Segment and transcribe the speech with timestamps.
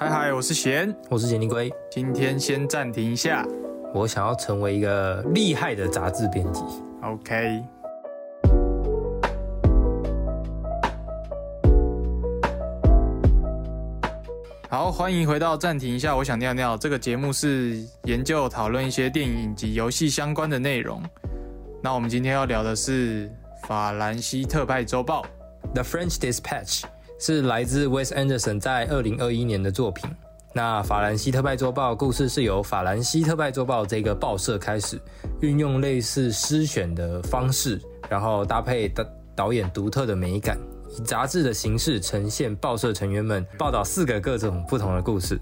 [0.00, 1.68] 嗨嗨，我是贤，我是杰尼龟。
[1.90, 3.44] 今天先暂停一下。
[3.92, 6.62] 我想要成为一个厉害的杂志编辑。
[7.02, 7.60] OK。
[14.68, 16.14] 好，欢迎回到暂停一下。
[16.14, 16.76] 我想尿尿。
[16.76, 21.02] 这个节目是研究讨论一些电影及游戏相关的内容。
[21.82, 23.28] 那我们今天要聊的是
[23.66, 25.26] 《法兰西特派周报》
[25.74, 26.84] （The French Dispatch），
[27.18, 30.08] 是来自 Wes Anderson 在二零二一年的作品。
[30.54, 34.98] 那《法兰西特派周报》故事是由《法兰西特派周报》这个报社开始
[35.40, 39.04] 运用类似诗选的方式，然后搭配导
[39.36, 40.58] 导演独特的美感。
[40.90, 45.38] 以杂志的形式呈现报社成员们报道四个各种不同的故事。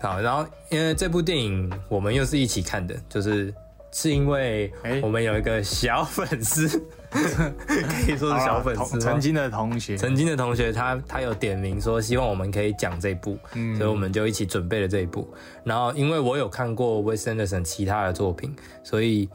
[0.00, 3.52] 好，然后因为这部电影我们又是一起看的，就是
[3.92, 6.82] 是因为我们有一个小粉丝，
[7.66, 13.38] 可以说是小粉丝，曾经的同学，曾经的同学，他他有点名说希望我们可以讲这部，
[13.76, 15.32] 所以我们就一起准备了这一部。
[15.64, 19.28] 然后因为我有看过 Wes Anderson 其他的作品，所以。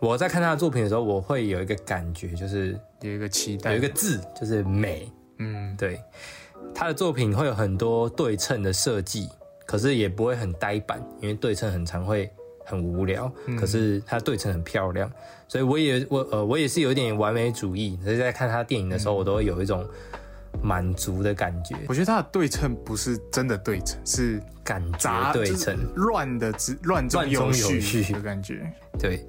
[0.00, 5.10] 我在看他的作品的时候，我会有一个感觉，就是有一个期待，有一个字，就是美。
[5.38, 6.00] 嗯，对，
[6.72, 9.28] 他的作品会有很多对称的设计，
[9.66, 12.30] 可是也不会很呆板，因为对称很常会
[12.64, 13.28] 很无聊。
[13.58, 15.10] 可是他对称很漂亮，
[15.48, 19.84] 所以我也我呃我也是有一点完美主义，所以在看他电影的时候，我都会有一种
[20.62, 21.74] 满足的感觉。
[21.88, 28.72] 我觉得他的对称不是真的对称，是感觉对称，乱的之乱中有序的感觉。
[28.98, 29.26] 对。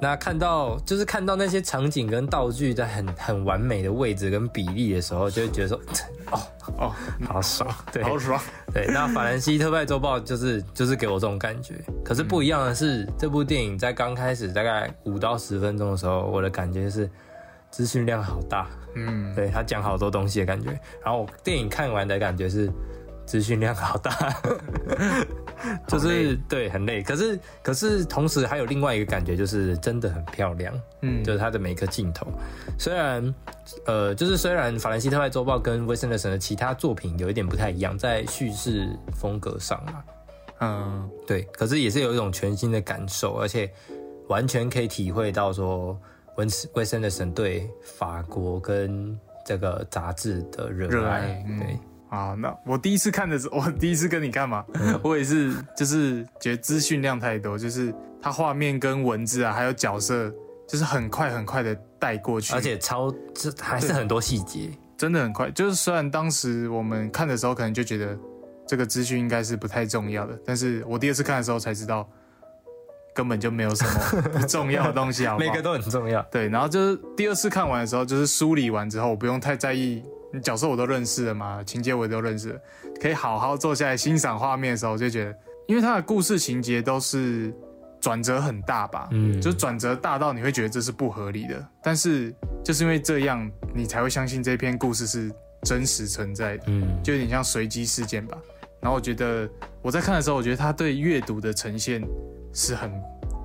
[0.00, 5.80] 那看到就是看到那些场景跟道具在很很完美的位置跟比例的时候，就会觉得说，
[6.32, 6.40] 哦
[6.78, 6.92] 哦，
[7.26, 8.40] 好爽，对，好爽，
[8.74, 8.86] 对。
[8.88, 11.74] 那《法兰西特派周报》就是就是给我这种感觉。
[12.04, 17.08] 可是不一样的是，这部电影在刚开始大概五到十分钟的时候，我的感觉是
[17.70, 20.70] 资讯量好大，嗯，对他讲好多东西的感觉。
[21.04, 22.70] 然后电影看完的感觉是。
[23.24, 24.10] 资讯量好大，
[25.86, 32.26] 就是对很累，可是可是同时还有另外一个感觉，就是真的很漂亮，嗯，就是它的每一个镜头，
[32.78, 33.34] 虽然
[33.86, 40.04] 呃，就是虽然《法兰西特派周报》跟威森的神的其他作品有一点不太一样，在叙事风格上嘛，
[40.60, 43.70] 嗯，对，可是也是有一种全新的感受，而且
[44.28, 45.98] 完全可以体会到说
[46.36, 51.78] 温威森的神对法国跟这个杂志的热爱，对。
[52.12, 54.62] 啊，那我第一次看的时候， 我第一次跟你看嘛，
[55.02, 60.30] 我也是，就是觉得资讯量太多，就是它画面跟文字啊，还有角色，
[60.68, 64.68] 就是很快很快的带过去，而且超这还是很多细节，
[64.98, 65.50] 真的很快。
[65.52, 68.14] 就是虽然当时我们看的时候，可能就觉得
[68.68, 72.06] 这个资讯应该是不太重要的，但是我第二次看的时候才知道，
[73.14, 76.20] 根本就没有什么 不重要的东西啊，每个都很重要。
[76.30, 80.04] 对，然后就是第二次看完的时候，就是梳理完之后，我不用太在意。
[80.40, 82.60] 角色我都认识了嘛，情节我都认识了，
[83.00, 87.52] 可以好好坐下来欣赏画面的时候，就觉得，因为它的故事情节都是
[88.00, 92.34] 转折很大吧，嗯，就转折大到你会觉得这是不合理的，但是
[92.64, 95.30] 就是因为这样，你才会相信这篇故事是
[95.62, 98.36] 真实存在的，嗯，就有点像随机事件吧。
[98.80, 99.48] 然后我觉得
[99.80, 102.02] 我在看的时候，我觉得他对阅读的呈现
[102.52, 102.90] 是很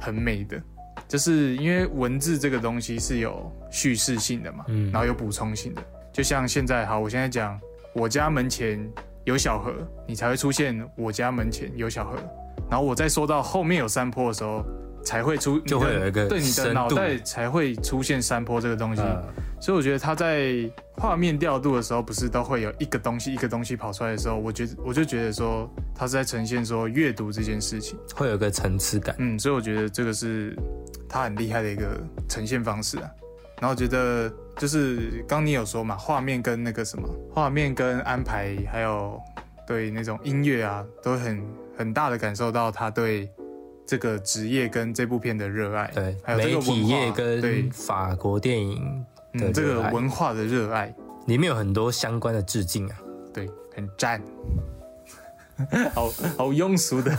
[0.01, 0.59] 很美的，
[1.07, 5.83] 就是因为文字这个东西是有叙事性的嘛，嗯，然后有补充性的。
[6.17, 7.61] 就像现在，好，我现在讲，
[7.93, 8.83] 我家门前
[9.23, 9.71] 有小河，
[10.07, 12.17] 你才会出现我家门前有小河。
[12.71, 14.65] 然后我再说到后面有山坡的时候，
[15.05, 19.01] 才会出，就会有一个对你的脑袋才会出现山坡这个东西。
[19.61, 29.15] 所以我觉得他在画面调度的时候，不是都会有一个东西一个东西跑出来的时候，我觉得我就觉得说他是在呈现说阅读这件事情，会有一个层次感。
[29.19, 30.57] 嗯，所以我觉得这个是
[31.07, 31.95] 他很厉害的一个
[32.27, 33.07] 呈现方式啊。
[33.59, 39.19] 然后觉得就是刚你有说嘛，画面跟那个什么，画面跟安排，还有
[39.65, 41.43] 对那种音乐啊，都很
[41.75, 43.29] 很大的感受到他对
[43.85, 45.91] 这个职业跟这部片的热爱。
[45.93, 50.93] 对，还有这个体业跟对法国电影的这个文化的热爱，
[51.25, 52.97] 里面有很多相关的致敬啊。
[53.33, 54.21] 对，很赞。
[55.95, 57.11] 好好庸俗的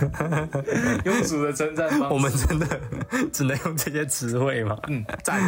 [1.04, 2.08] 庸俗的称赞吗？
[2.12, 2.80] 我们真的
[3.32, 4.78] 只能用这些词汇吗？
[4.86, 5.42] 嗯，赞。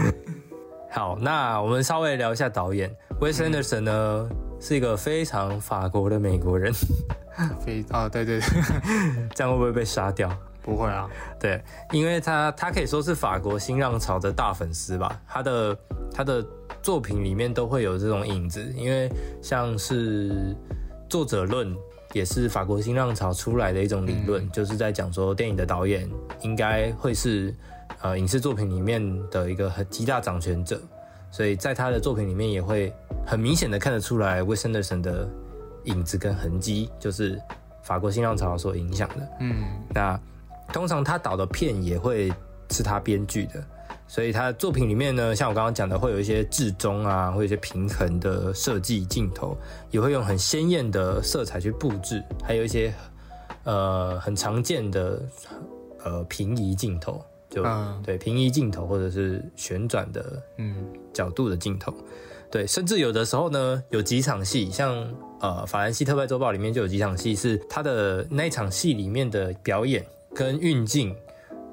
[0.92, 4.28] 好，那我们稍微聊一下导演，Wes Anderson 呢，
[4.60, 6.72] 是一个非常法国的美国人。
[7.64, 8.48] 非啊，对对对，
[9.32, 10.28] 这样会不会被杀掉？
[10.62, 11.08] 不会啊，
[11.38, 15.16] 对，因为他他可以说是法国新浪潮的大粉丝吧。
[15.28, 15.78] 他的
[16.12, 16.44] 他的
[16.82, 19.08] 作品里面都会有这种影子，因为
[19.40, 20.54] 像是
[21.08, 21.72] 作者论
[22.12, 26.10] 也是法国新浪潮出来的一种理论，就是在讲说电影的导演
[26.40, 27.54] 应该会是。
[28.02, 29.00] 呃，影视作品里面
[29.30, 30.80] 的一个很极大掌权者，
[31.30, 32.92] 所以在他的作品里面也会
[33.26, 35.28] 很明显的看得出来，，Wasson 的
[35.84, 37.36] 影子跟痕迹，就是
[37.82, 39.28] 《法法国新浪潮所影响的。
[39.40, 39.64] 嗯。
[39.92, 40.18] 那
[40.72, 42.32] 通常他导的片也会
[42.70, 43.62] 是他编剧的，
[44.06, 49.56] 所以他的作品里面呢，像我刚刚讲的，会有一些至中啊，会有一些平衡的设计镜头，
[49.90, 52.94] 也会用很鲜艳的色彩去布置，还有一些
[53.64, 55.20] 呃很常见的
[56.04, 57.20] 呃平移镜头，
[57.50, 61.92] 就、嗯对平移镜头或者是旋转的嗯角度的镜头。
[62.50, 64.92] 对，甚至有的时候呢，有几场戏，像
[65.40, 70.04] 呃《法兰西特派周报》里面就有几场戏是他的那一场戏里面的表演
[70.34, 71.14] 跟运镜，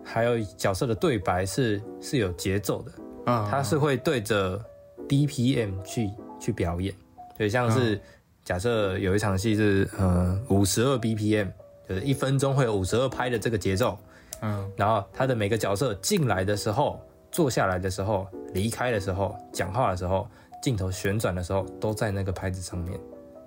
[0.04, 2.92] 还有角色的对白是是有节奏的，
[3.32, 4.64] 啊，他是会对着
[5.10, 6.94] BPM 去去表演。
[7.36, 8.00] 对，像是
[8.46, 11.48] 假设有一场戏是呃五十二 BPM，
[11.90, 13.98] 就是一分钟会有五十二拍的这个节奏，
[14.42, 17.00] 嗯然后他的每个角色进来的时候、
[17.32, 20.28] 坐下来的时候、离开的时候、讲话的时候、
[20.62, 23.00] 镜头旋转的时候，都在那个拍子上面。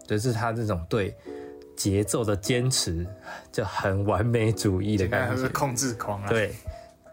[0.07, 1.15] 就是他这种对
[1.77, 3.07] 节奏的坚持，
[3.53, 5.41] 就很完美主义的感觉。
[5.41, 6.53] 是控制狂啊。，对，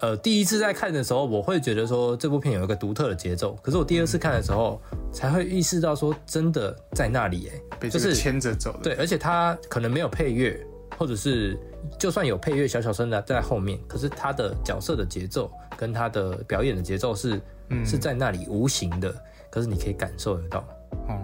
[0.02, 4.82] 呃，第一次在看的时候，我会觉得说这部片有一个独特的节奏，可是我第二次看的时候，
[5.14, 8.80] 才会意识到说真的在那里，哎，被就是牵着走的。
[8.82, 10.60] 对，而且他可能没有配乐，
[10.98, 11.58] 或者是
[12.00, 17.40] 就算有配乐，小小声的在后面，可是他的角色的节奏跟他的表演的节奏是、
[17.86, 19.14] 是在那里无形的，
[19.50, 20.60] 可是你可以感受得到。
[21.08, 21.16] 哦，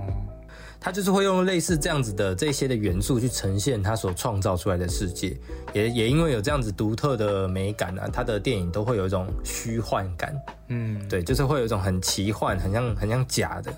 [0.80, 5.36] 他就是会用类似这样子的这些的元素去呈现他所创造出来的世界，
[5.74, 13.72] 也也因为有这样子独特的美感啊，他的电影都会有一种虚幻感，嗯，对，就是会有一种很奇幻、很像很像假的，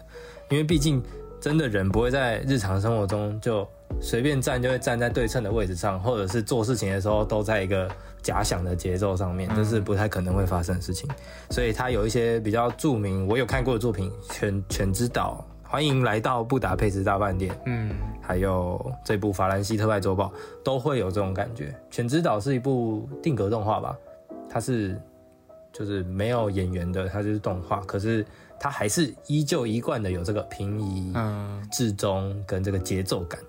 [0.50, 1.01] 因为毕竟
[1.39, 3.68] 真的人不会在日常生活中就
[4.01, 7.89] 随便站就会站在对称的位置上，或者是做事情的时候都在一个
[8.21, 11.09] 假想的节奏上面，这是不太可能会发生的事情。
[11.49, 17.91] 所以他有一些比较著名，我有看过的作品，《犬犬之岛》，欢迎来到布达佩斯大饭店，嗯
[18.21, 20.25] 还有这部《法兰西特派周报》
[20.63, 21.67] 都会有这种感觉。
[21.89, 23.97] 《犬之岛》是一部定格动画吧，
[24.49, 24.99] 它是
[25.71, 28.25] 就是没有演员的，它就是动画，可是
[28.59, 33.39] 它还是依旧一贯的有这个平移、嗯至中跟这个节奏感。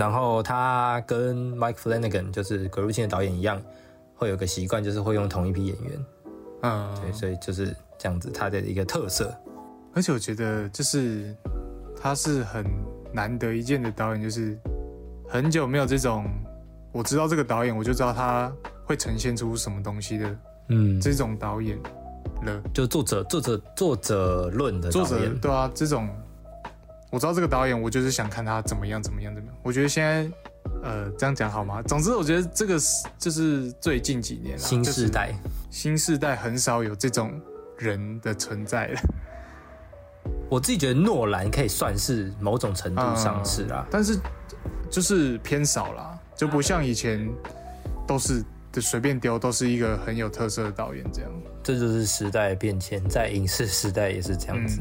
[0.00, 3.60] 然后他跟 Mike Flanagan 就是《鬼入侵》的导演一样，
[4.14, 5.92] 会有个习惯，就是会用同一批演员，
[6.62, 9.30] 嗯对，嗯，所以就是这样子，他的一个特色。
[9.92, 11.36] 而且我觉得就是
[12.00, 12.64] 他是很
[13.12, 14.58] 难得一见的导演，就是
[15.28, 16.24] 很久没有这种
[16.92, 18.50] 我知道这个导演，我就知道他
[18.86, 20.36] 会呈现出什么东西的
[20.68, 21.78] 嗯，这种导演
[22.46, 22.62] 了。
[22.72, 26.08] 就作者作者作者论的作者，对啊，这种
[27.10, 29.56] 我知道这个导演，我就是想看他怎么样怎么样怎么样。
[29.62, 30.30] 我觉得现在
[30.82, 31.82] 呃这样讲好吗？
[31.82, 35.34] 总之，我觉得这个是就是最近几年啦，新就是时代。
[35.70, 37.32] 新时代很少有这种
[37.76, 39.00] 人的存在了。
[40.48, 44.18] 我自己觉得诺兰可以算是某种程度上是啦，但是
[44.90, 47.28] 就是偏少啦，就不像以前
[48.06, 51.30] 都是就随便丢都是一个很有特色的导演这样。
[51.62, 54.80] 这就是时代的变迁，在影视时代也是这样子。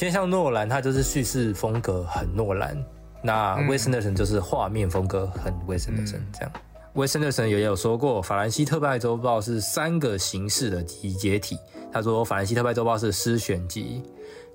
[0.00, 2.74] 先像诺兰，他就是叙事风格很诺兰，
[3.22, 6.50] 那威斯 anderson 就是画面风格很威斯 anderson 这样。
[6.94, 11.58] 威斯 anderson 也有说过，《法兰西特派周报》是三个形式的集结体。
[11.92, 14.02] 他说，《法兰西特派周报》是诗选集，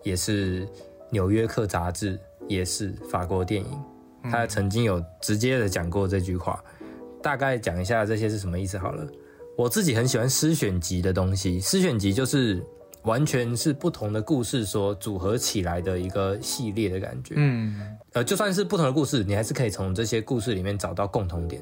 [0.02, 0.66] 也是
[1.12, 3.80] 《纽约客》杂志，也是法国电影。
[4.32, 6.60] 他曾经有直接的讲过这句话，
[7.22, 9.06] 大概讲一下这些是什么意思好了。
[9.56, 12.66] 我自己很喜欢诗选集的东西，诗选集就是
[13.06, 17.36] 完全是不同的故事所组合起来的一个系列的感觉。
[17.38, 21.62] 嗯呃，就算是不同的故事，你还是可以从这些故事里面找到共同点。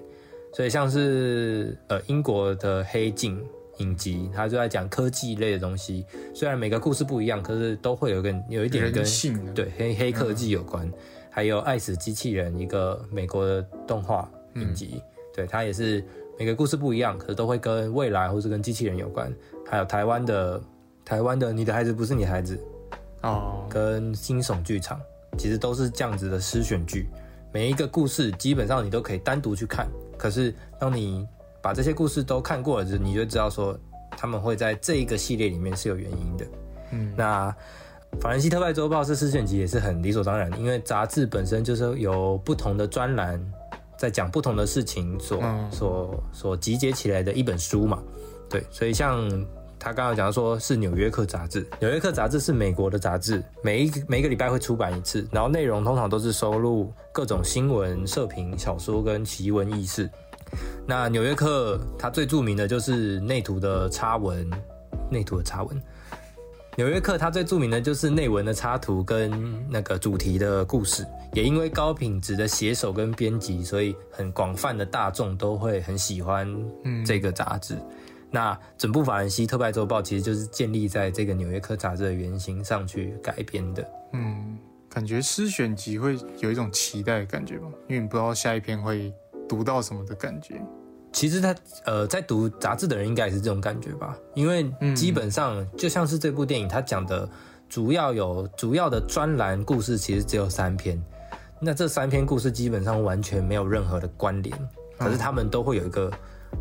[0.53, 3.39] 所以像是呃英国的《黑镜》
[3.77, 6.05] 影集，它就在讲科技类的东西。
[6.33, 10.89] 虽然每个故事不一样，可是都会有跟有一点跟人性对黑黑科技有关。
[11.31, 15.01] 还有《爱死机器人》一个美国的动画影集，
[15.35, 16.05] 对它也是
[16.37, 19.33] 每个故事不一样，可是都会跟未来或是跟机器人有关。
[19.67, 20.61] 还有台湾的
[21.05, 22.57] 台湾的《你的孩子不是你孩子》，
[23.27, 24.99] 哦，跟惊悚剧场，
[25.37, 27.07] 其实都是这样子的诗选剧。
[27.51, 31.27] 每一个故事基本上你都可以单独去看，可是当你
[31.61, 33.77] 把这些故事都看过了之后，你就知道说
[34.17, 36.45] 他们会在这一个系列里面是有原因的。
[36.91, 37.55] 嗯那
[38.21, 43.43] 法兰西特派周报是诗选集也是很理所当然，因为杂志本身就是有不同的专栏，
[43.97, 48.01] 在讲不同的事情所、嗯所所集结起来的一本书嘛。
[48.49, 49.27] 对，所以像
[49.83, 60.09] 他刚刚讲说是《纽约客》杂志，《纽约客》杂志是美国的杂志，每一个每一个礼拜会出版一次，然后内容通常都是收录各种新闻、社评、小说跟奇闻异事。
[60.87, 64.49] 那《纽约客》它最著名的就是内图的插文，
[65.11, 65.81] 内图的插文，
[66.77, 76.47] 纽约客它最著名的就是内文的插图跟那个主题的故事，也因为高品质的写手跟编辑，所以很广泛的大众都会很喜欢
[77.05, 77.75] 这个杂志。
[78.33, 83.87] 那整部法兰西特派周报其实就是建立在这个纽约客杂志的原型上去改编的。
[84.13, 84.57] 嗯，
[84.89, 89.13] 感觉诗选集会有一种期待的感觉吧，因为你不知道下一篇会
[89.47, 90.59] 读到什么的感觉。
[91.11, 97.29] 其实他呃，在读杂志的人应该也是这种感觉吧，因为基本上就像是这部电影，它讲的
[97.69, 100.99] 主要有主要的专栏故事，其实只有三篇。
[101.59, 104.57] 那这三篇故事基本上完全没有任何的关联，
[104.97, 106.11] 可是他们都会有一个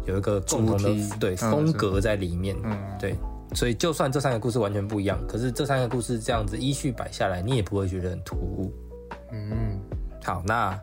[0.07, 2.57] 有一个共同的对风格在里面。
[2.65, 3.17] 嗯，对，
[3.55, 8.73] 所以就算这三个故事完全不一样，可是这三个故事这样子依序摆下来，你也不会觉得很突兀。
[9.33, 9.79] 嗯，
[10.23, 10.79] 好，那。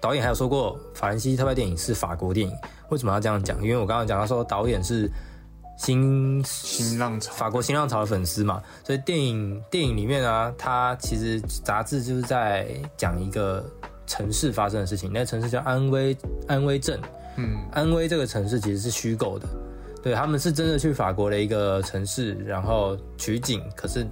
[0.00, 2.54] 导演还有说过，法兰西特派电影是法国电影，
[2.90, 3.56] 为什么要这样讲？
[3.62, 5.10] 因为我刚刚讲到说导演是
[5.78, 12.68] 新新浪潮法国新浪潮的粉丝嘛，所以电影电影里面啊，它其实杂志就是在
[12.98, 13.64] 讲一个
[14.06, 16.14] 城市发生的事情，那个城市叫安威
[16.46, 17.00] 安威镇，
[17.36, 19.48] 嗯，安威这个城市其实是虚构的，
[20.02, 24.06] 对他们是真的去法国的一个城市，然后取景，可是。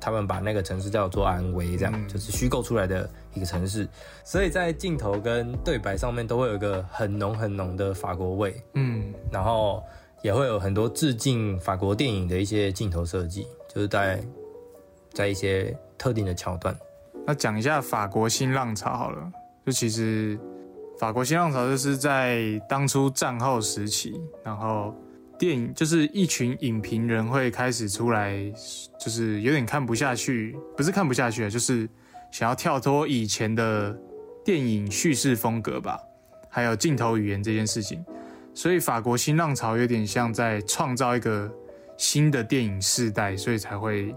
[0.00, 3.88] 他们把那个城市叫做安威，这样就是虚构出来的一个城市，
[4.22, 9.82] 所以在镜头跟对白上面都会有一个很浓很浓的法国味，嗯，然后
[10.20, 14.22] 也会有很多致敬法国电影的一些镜头设计，就是在
[15.14, 16.76] 在一些特定的桥段。
[17.26, 19.32] 那讲一下法国新浪潮好了，
[19.64, 20.38] 就其实
[21.04, 24.94] 法国新浪潮就是在当初战后时期，然后。
[25.36, 28.38] 电影就是一群影评人会开始出来，
[28.98, 31.86] 就是有点看不下去，不是看不下去啊，就是
[32.30, 33.94] 想要跳脱以前的
[34.44, 35.98] 电影叙事风格吧，
[36.48, 38.02] 还有镜头语言这件事情。
[38.54, 41.52] 所以法国新浪潮有点像在创造一个
[41.98, 44.14] 新的电影世代，所以才会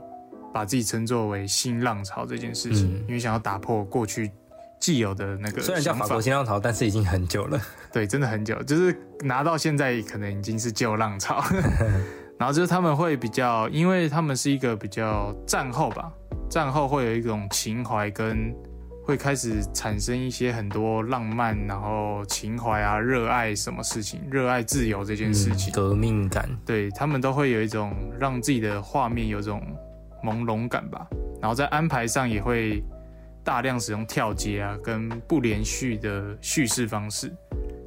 [0.54, 4.32] 把自己称作为新浪潮这件事情，因为想要打破过去。
[4.80, 7.60] 既有的那个，虽然叫法国新浪潮，但是已经很久了。
[7.92, 11.44] 对，真的很久，就是拿到现在可能已经是旧浪潮。
[12.38, 16.12] 然后就是他们会比较，因为他们是一个比较战后吧，
[16.50, 18.54] 战后会有一种情怀，跟
[19.04, 26.48] 会开始产生一些很多浪漫，然后情怀啊，热爱什么事情，热爱自由这件事情，革命感。
[26.64, 29.60] 对他们都会有一种让自己的画面有种
[30.24, 31.08] 朦胧感吧，
[31.42, 32.84] 然后在安排上也会。
[33.48, 37.34] 大量使用跳接啊，跟不连续的叙事方式，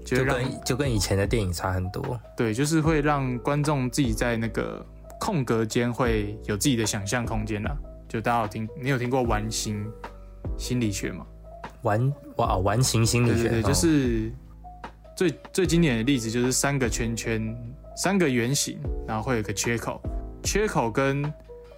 [0.06, 2.18] 就跟就跟以前的电影差很多。
[2.34, 4.82] 对，就是会让观众自己在那个
[5.20, 7.76] 空格间会有自己的想象空间啦。
[8.08, 9.86] 就大家有听，你有听过完形
[10.56, 11.26] 心理学吗？
[11.82, 14.32] 完哇，完形心理学，对对，就是
[15.14, 17.54] 最最经典的例子就是三个圈圈，
[17.94, 20.00] 三个圆形，然后会有个缺口，
[20.42, 21.30] 缺口跟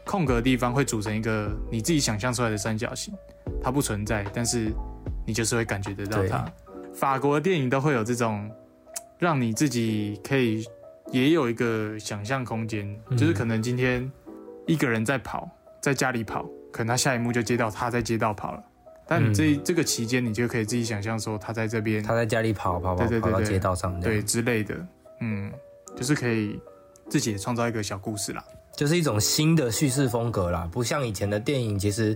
[0.07, 3.13] 空格地方会组成一个你自己想象出来的三角形。
[3.61, 4.73] 它不存在，但是
[5.27, 6.47] 你就是会感觉得到它。
[6.95, 8.51] 法国的电影都会有这种，
[9.19, 10.63] 让你自己可以
[11.11, 14.11] 也有一个想象空间，就是可能今天
[14.67, 15.49] 一个人在跑，
[15.81, 18.63] 在家里跑，可能他下一幕就接到他在街道跑了，
[19.07, 24.75] 但你这这个期间你就可以自己想象说他在这边，他在家里跑跑跑跑到街道上，对之类的，
[25.21, 25.51] 嗯，
[25.97, 26.61] 就是可以
[27.09, 28.45] 自己创造一个小故事啦，
[28.77, 32.15] 就是一种新的叙事风格啦，不像以前的电影，其实。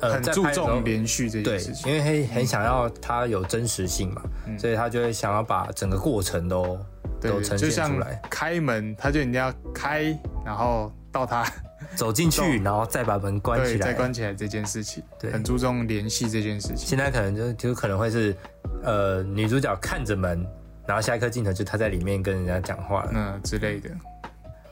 [0.00, 4.22] 很注重连续这件事情，因为很很想要它有真实性嘛，
[4.58, 6.78] 所以他就会想要把整个过程都
[7.20, 8.20] 都呈现出来。
[8.30, 11.44] 开门，他就一定要开，然后到他
[11.96, 16.78] 走进去，然后再把门关起来，再关起来这件事情，对，很注重联系这件事情。
[16.78, 18.34] 现在可能就就可能会是，
[18.82, 20.46] 呃，女主角看着门，
[20.86, 23.90] 然后下一颗镜头就她在里面跟人家讲话了，嗯之类的。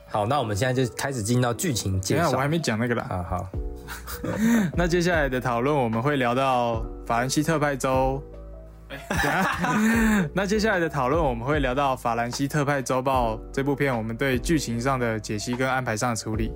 [0.09, 2.31] 好，那我们现在就开始进到剧情介绍。
[2.31, 3.05] 我还没讲那个啦。
[3.09, 3.47] 啊，好。
[4.75, 8.21] 那接下来的讨论我们会聊到法兰西特派周。
[10.33, 16.51] 那接下来的讨论我们会聊到法兰西特派周报这部片，我们对剧情上的解析跟安排上的处理，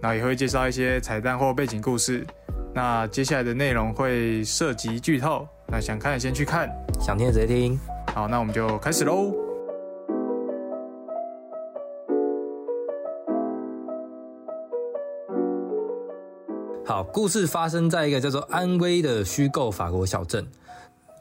[0.00, 2.26] 然后也会介绍一些彩蛋或背景故事。
[2.74, 7.78] 那接下来的内容会涉及剧透，那想看的先去看，想听直接听。
[8.14, 9.43] 好，那我们就开始喽。
[16.86, 20.46] 好，故事发生在一个叫做安威的虚构法国小镇。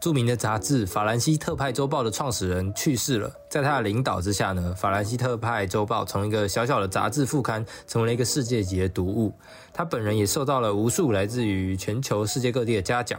[0.01, 9.33] 著名的杂志《法兰西特派周报》的创始人去世了，在他的领导之下呢，《法兰西特派周报》从一个小小的杂志副刊，成为了一个世界级的读物。
[9.71, 13.17] 他本人也受到了无数来自于全球世界各地的嘉奖。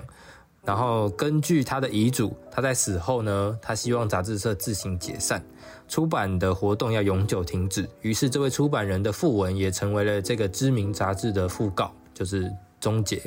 [0.62, 5.42] 然后根据他的遗嘱，他在死后呢，他希望杂志社自行解散，
[5.88, 7.88] 出版的活动要永久停止。
[8.02, 13.20] 于是，这位出版人的副文也成为了这个知名杂志的讣告，就是终结。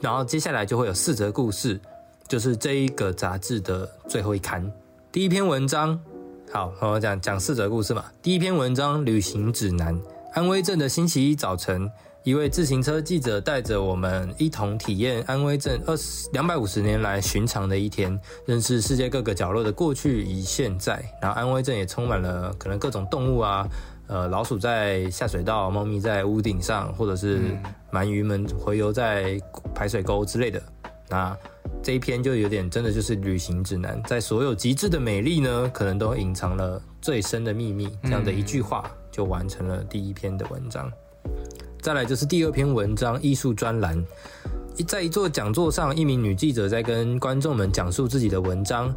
[0.00, 1.80] 然后接下来就会有四则故事，
[2.28, 4.70] 就是这一个杂志的最后一刊。
[5.10, 5.98] 第一篇文章，
[6.52, 8.04] 好，我讲讲四则故事嘛。
[8.22, 9.94] 第一篇文章《旅行指南》，
[10.34, 11.90] 安徽镇的星期一早晨。
[12.24, 21.00] 一位自行车记者带着我们一同体验安徽镇二十两百五十年来寻常的一天，认识世界各个角落的过去与现在。
[21.22, 23.64] 然后安徽镇也充满了可能各种动物啊，
[24.08, 27.40] 呃，老鼠在下水道，猫咪在屋顶上，或者是
[27.90, 29.40] 鳗鱼们洄游在
[29.74, 30.62] 排水沟之类的。
[31.08, 31.36] 那
[31.82, 37.88] 这一篇就有点真的就是旅行指南，在所有极致的美丽呢，可能都隐藏了最深的秘密。
[38.02, 40.90] 这样的一句话就完成了第一篇的文章。
[41.80, 44.04] 再来就是第二篇文章艺术专栏，
[44.86, 48.92] 在一座讲座上，一名女记者在跟观众们讲述自己的文章，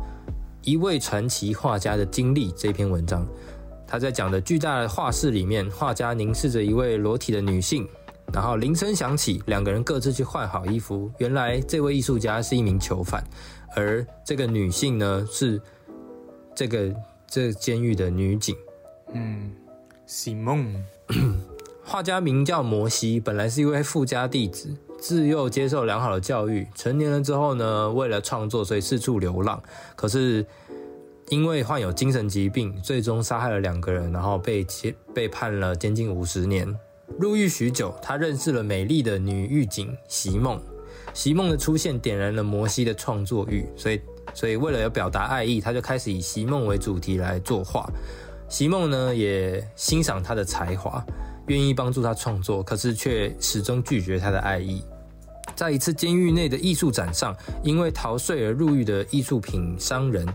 [0.64, 2.52] 一位传奇画家的经历。
[2.54, 3.28] 这篇文章，
[3.90, 7.90] 他在讲的巨大的画室里面，画家凝视着一位裸体的女性，
[8.32, 11.12] 然后铃声响起，两个人各自去换好衣服。
[11.18, 13.24] 原来这位艺术家是一名囚犯，
[13.76, 15.60] 而这个女性呢是
[16.54, 16.94] 这个
[17.28, 18.56] 这监狱的女警。
[19.12, 19.52] 嗯，
[20.06, 20.72] 西梦。
[21.84, 24.70] 画家名叫摩西，本来是一位富家弟子，
[25.00, 26.68] 自幼接受良好的教育。
[26.76, 29.60] 成年了之后呢，为了创作，所以四处流浪。
[29.96, 30.46] 可是
[31.30, 34.66] 因为患有精神疾病，最终杀害了两个人，然后被
[35.14, 36.76] 被判了监禁五十年。
[37.20, 40.60] 入狱许久，他认识了美丽的女狱警席梦。
[41.14, 44.02] 席梦的出现点燃了摩西的创作欲，所以
[44.34, 47.88] 所以为了要表达爱意，他就开始以席梦为主题来作画。
[48.48, 51.04] 席梦呢也欣赏他的才华。
[51.48, 54.84] 愿意帮助他创作，可是却始终拒绝他的爱意。
[55.56, 60.28] 在一次监狱内的艺术展上，因为逃税而入狱的艺术品商人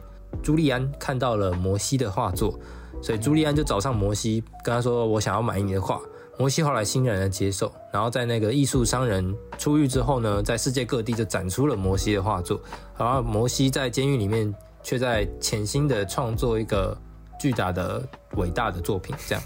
[0.42, 2.58] 朱利安看到了摩西的画作，
[3.02, 6.00] 所以朱利安就找上摩西，跟他说：“我想要买你的画。”
[6.36, 7.72] 摩西后来欣然的接受。
[7.92, 12.60] 然后在那个艺术商人出狱之后呢，在世界各地就展出了摩西的画作。
[12.98, 16.96] 然后摩西在监狱里面却在潜心的创作一个
[17.38, 18.02] 巨大的、
[18.36, 19.44] 伟大的作品，这样。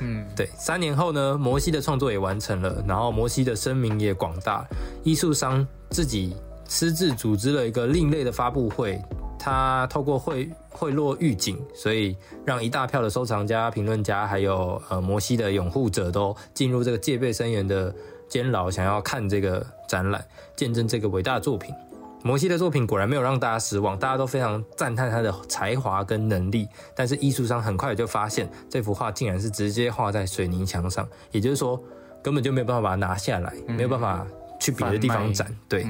[0.00, 4.66] 嗯，对，三年后呢，摩西的创作也完成了，然后摩西的声名也广大，
[5.04, 6.34] 艺术商自己
[6.72, 8.98] 私自组织了一个另类的发布会，
[9.38, 17.94] 他透过贿贿赂狱警，所以让一大票的收藏家、评论家，还有呃摩西的拥护者都进入这个戒备森严的
[18.26, 20.24] 监牢，想要看这个展览，
[20.56, 21.74] 见证这个伟大的作品。
[22.22, 26.66] 摩西的作品果然没有让大家失望，大家都非常赞叹他的才华跟能力。
[26.96, 31.78] 但是艺术商很快就发现，这幅画竟然是直接画在水泥墙上，也就是说
[32.22, 34.26] 根本就没有办法把它拿下来，没有办法
[34.58, 35.54] 去别的地方展。
[35.68, 35.86] 对，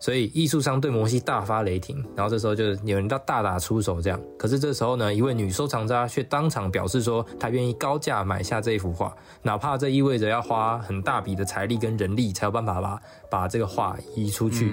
[0.00, 2.04] 所以艺术商对摩西大发雷霆。
[2.16, 4.20] 然后这时候就有人到大打出手，这样。
[4.36, 14.72] 可是这时候呢，一位女收藏家却当场表示说，她愿意高价买下这一幅画，哪怕这意味着要花很大笔的财力跟人力才有办法把把这个画移出去。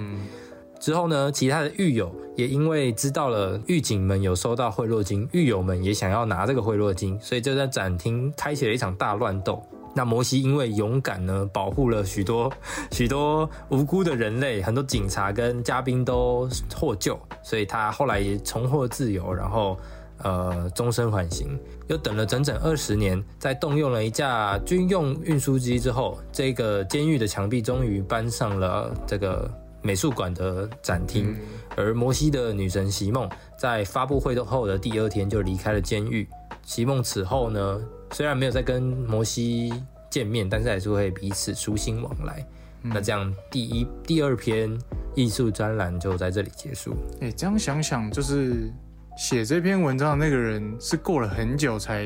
[0.80, 9.62] 之后呢，其他的狱友也因为知道了狱警们有收到贿赂金，狱友们也想要拿这个贿赂金，所以就在展厅开启了一场大乱斗。
[9.98, 12.52] 那摩西因为勇敢呢，保护了许多
[12.92, 19.76] 许多无辜的人类，很多警察跟嘉宾都获救，所以他后来也重获自由，然后
[20.22, 21.58] 呃终身缓刑。
[21.88, 29.50] 又等了整整二十年，在动用了一架军用运输机之后，这个监狱的墙壁终于搬上了这个。
[29.80, 31.36] 美术馆的展厅，
[31.76, 36.28] 而摩西的女神席梦在发布会后的第二天就离开了监狱。
[36.64, 37.80] 席梦此后呢，
[38.12, 39.72] 虽然没有在跟摩西
[40.10, 42.44] 见面，但是还是会彼此书信往来。
[42.82, 44.70] 那这样，第一、第二篇
[45.14, 46.94] 艺术专栏就在这里结束。
[47.20, 48.72] 哎，这样想想，就是
[49.16, 52.04] 写这篇文章的那个人是过了很久才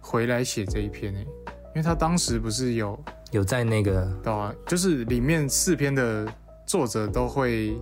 [0.00, 2.98] 回来写这一篇诶，因为他当时不是有
[3.32, 6.26] 有在那个对啊，就是里面四篇的。
[6.66, 7.78] 作者都会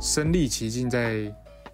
[0.00, 1.24] 身历其境在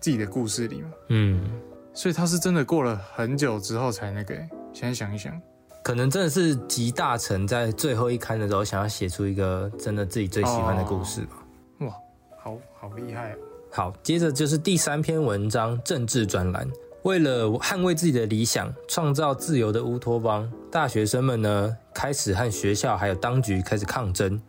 [0.01, 1.45] 自己的故事里嘛，嗯，
[1.93, 4.35] 所以他是真的过了很久之后才那个。
[4.79, 5.37] 现在想一想，
[5.83, 11.45] 可能真的是集大成，在最后一刊的时候想要写出一个真的自己最喜欢的故事吧。
[11.81, 11.93] 哇，
[12.41, 13.35] 好好厉害！
[13.73, 16.65] 好，接着就是第三篇文章政治专栏。
[17.03, 24.41] 为了捍卫自己的理想，创造自由的乌托邦，大学生们呢开始和学校还有当局开始抗争。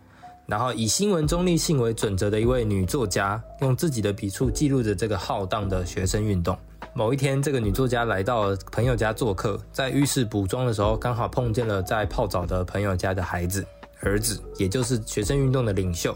[0.45, 6.55] 然后以新闻中立性为准则的一位女作家，用自己的笔触记录着这个浩荡的学生运动。
[6.93, 13.65] 某一天，这个女作家来到朋友家做客，在浴室补妆的时候，刚好碰见了在泡澡的朋友家的孩子
[14.01, 16.15] 儿子，也就是学生运动的领袖。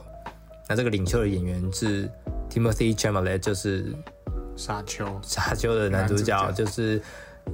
[0.68, 2.10] 那这个领袖的演员是
[2.50, 3.94] Timothy Chalamet 就是
[4.56, 7.02] 沙丘，沙丘的男主角，男主角就是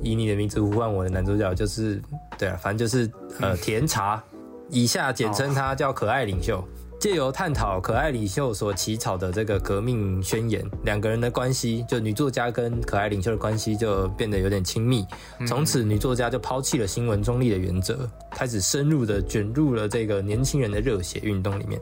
[0.01, 2.01] 以你的名字呼唤我的男主角，就是
[2.37, 3.09] 对啊，反正就是
[3.41, 4.23] 呃甜茶，
[4.69, 6.63] 以下简称他叫可爱领袖。
[6.99, 15.05] 借由探讨可爱领袖所起草的这个革命宣言，两个人的关系，就女作家跟可爱领袖的关系就变得有点亲密。
[15.47, 21.79] 从此，女作家就抛弃了新闻中立的原则，开始深入的卷入了这个年轻人的热血运动里面。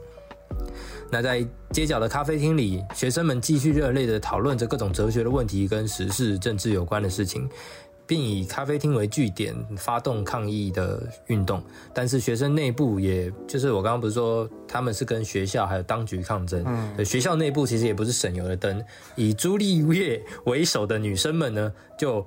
[1.10, 7.50] 那在街角的咖啡厅里，学生们继续热烈的讨论着各种哲学的问题跟时事、政治有关的事情。
[8.08, 11.62] 并以咖啡厅为据点发动抗议的运动，
[11.94, 18.82] 但是学生内部，也就是我刚刚不是说他们是跟学校还有当局抗争，嗯，学校内部其实也不是省油的灯，
[19.16, 22.26] 以朱丽叶为首的女生们呢，就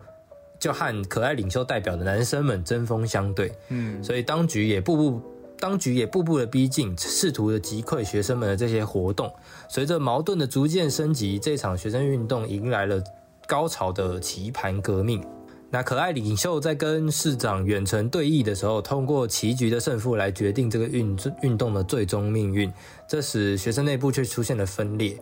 [0.58, 5.22] 就和可爱领袖代表的男生们针锋相对，嗯，所以当局也步步
[5.58, 9.32] 当局也步步的逼近，试图的击溃学生们的这些活动。
[9.68, 13.02] 随着矛盾的逐渐升级，这场学生运动迎来了
[13.46, 15.22] 高潮的棋盘革命。
[15.72, 22.72] 那可爱领袖在跟市长远程对弈的时候，通过棋局的胜负来决定这个运运动的最终命运。
[23.08, 25.16] 这时学生内部却出现了分裂。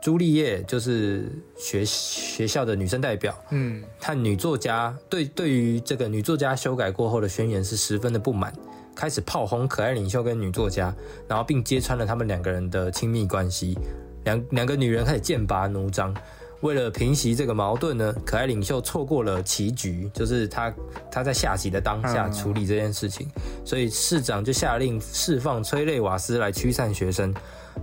[0.00, 8.52] 朱丽叶就是学学校的女生代表，嗯，和女作家对对于这个女作家修改过后的宣言是十分的不满，
[8.94, 10.94] 开始炮轰可爱领袖跟女作家，
[11.26, 13.76] 然后并揭穿了他们两个人的亲密关系。
[14.24, 16.14] 两两个女人开始剑拔弩张。
[16.60, 20.74] 为了平息这个矛盾呢，可爱领袖错过了棋局，就是他
[21.10, 23.28] 他在下棋的当下处理这件事情，
[23.64, 27.32] 所以市长就下令释放催泪瓦斯来驱散学生。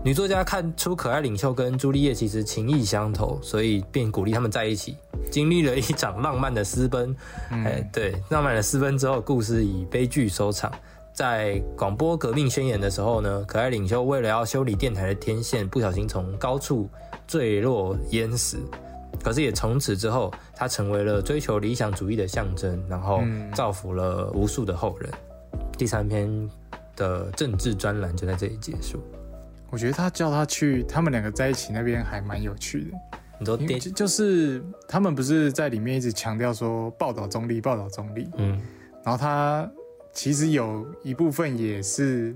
[0.03, 4.97] 女作家看出可爱领袖跟朱丽叶其实情意相投，所以便鼓励他们在一起。
[5.31, 7.15] 经历了一场浪漫的私奔，
[7.49, 10.71] 哎，对，浪漫的私奔之后，故事以悲剧收场。
[11.13, 16.89] 在广播革命宣言的时候呢，可爱领袖为了要修理电台的天线，不小心从高处。
[17.27, 18.57] 坠落淹死，
[19.23, 23.21] 可是也从此之后，他成为了追求理想主义的象征，然后
[23.53, 25.09] 造福了无数的后人。
[25.77, 26.49] 第三篇
[26.95, 29.01] 的政治专栏就在这里结束。
[29.69, 32.97] 我觉得他叫他去，他们两个在一起那边还蛮有趣的。
[33.39, 33.57] 你说，
[33.91, 38.29] 就是他们不是在里面一直强调说报道中立，报道中立。
[38.37, 38.61] 嗯，
[39.03, 39.69] 然后他
[40.13, 42.35] 其实有一部分也是。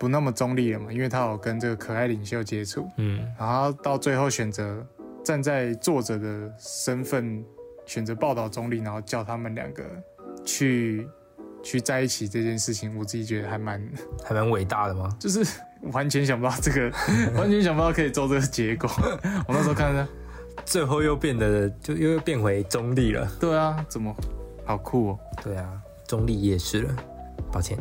[0.00, 4.82] 不那么中立了嘛，因为他有跟这个可爱领袖接触，嗯，然后到最后选择
[5.22, 7.44] 站在作者的身份，
[7.84, 9.84] 选择报道中立，然后叫他们两个
[10.42, 11.06] 去
[11.62, 13.78] 去在一起这件事情，我自己觉得还蛮
[14.24, 15.14] 还蛮伟大的吗？
[15.20, 15.46] 就是
[15.92, 16.90] 完全想不到这个，
[17.38, 18.88] 完全想不到可以做这个结果。
[19.46, 20.08] 我那时候看着，
[20.64, 23.30] 最后又变得就又又变回中立了。
[23.38, 24.16] 对啊，怎么
[24.64, 25.18] 好酷哦？
[25.42, 25.70] 对啊，
[26.06, 26.96] 中立也是了，
[27.52, 27.76] 抱歉。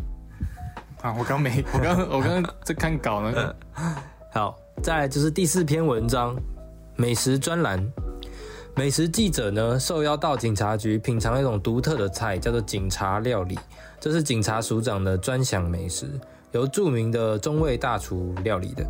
[1.02, 3.56] 啊，我刚没， 我刚我刚刚在看稿呢。
[4.32, 6.36] 好，再来就是第四篇文章，
[6.96, 7.86] 美食专栏。
[8.76, 13.58] 美食记者呢受邀到警察局品尝一种独特的菜，叫做警察料理。
[14.00, 16.08] 这是警察署长的专享美食，
[16.52, 18.86] 由著名的中卫大厨料理的。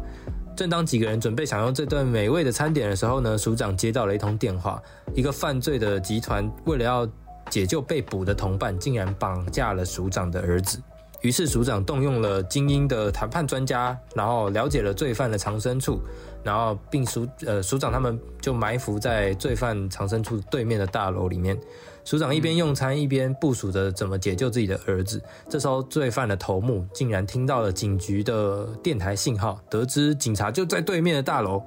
[0.55, 4.81] 正当几个人准备享用这顿美味的餐点的时候呢，署长接到了一通电话，
[5.15, 7.07] 一个犯罪的集团为了要
[7.49, 10.79] 解救被捕的同伴，竟然绑架了署长的儿子。
[11.21, 15.99] 于是署长动用了精英的谈判专家，然后了解了罪犯的藏身处，
[16.43, 21.59] 然后并署呃署长他们就埋伏在罪犯藏身处对面的大楼里面。
[22.05, 25.21] 署长一边用餐一边部署着怎么解救自己的儿子。
[25.47, 31.61] 这时候罪犯的头目竟然听到了警局的电台信号，得知警察就在对面的大楼，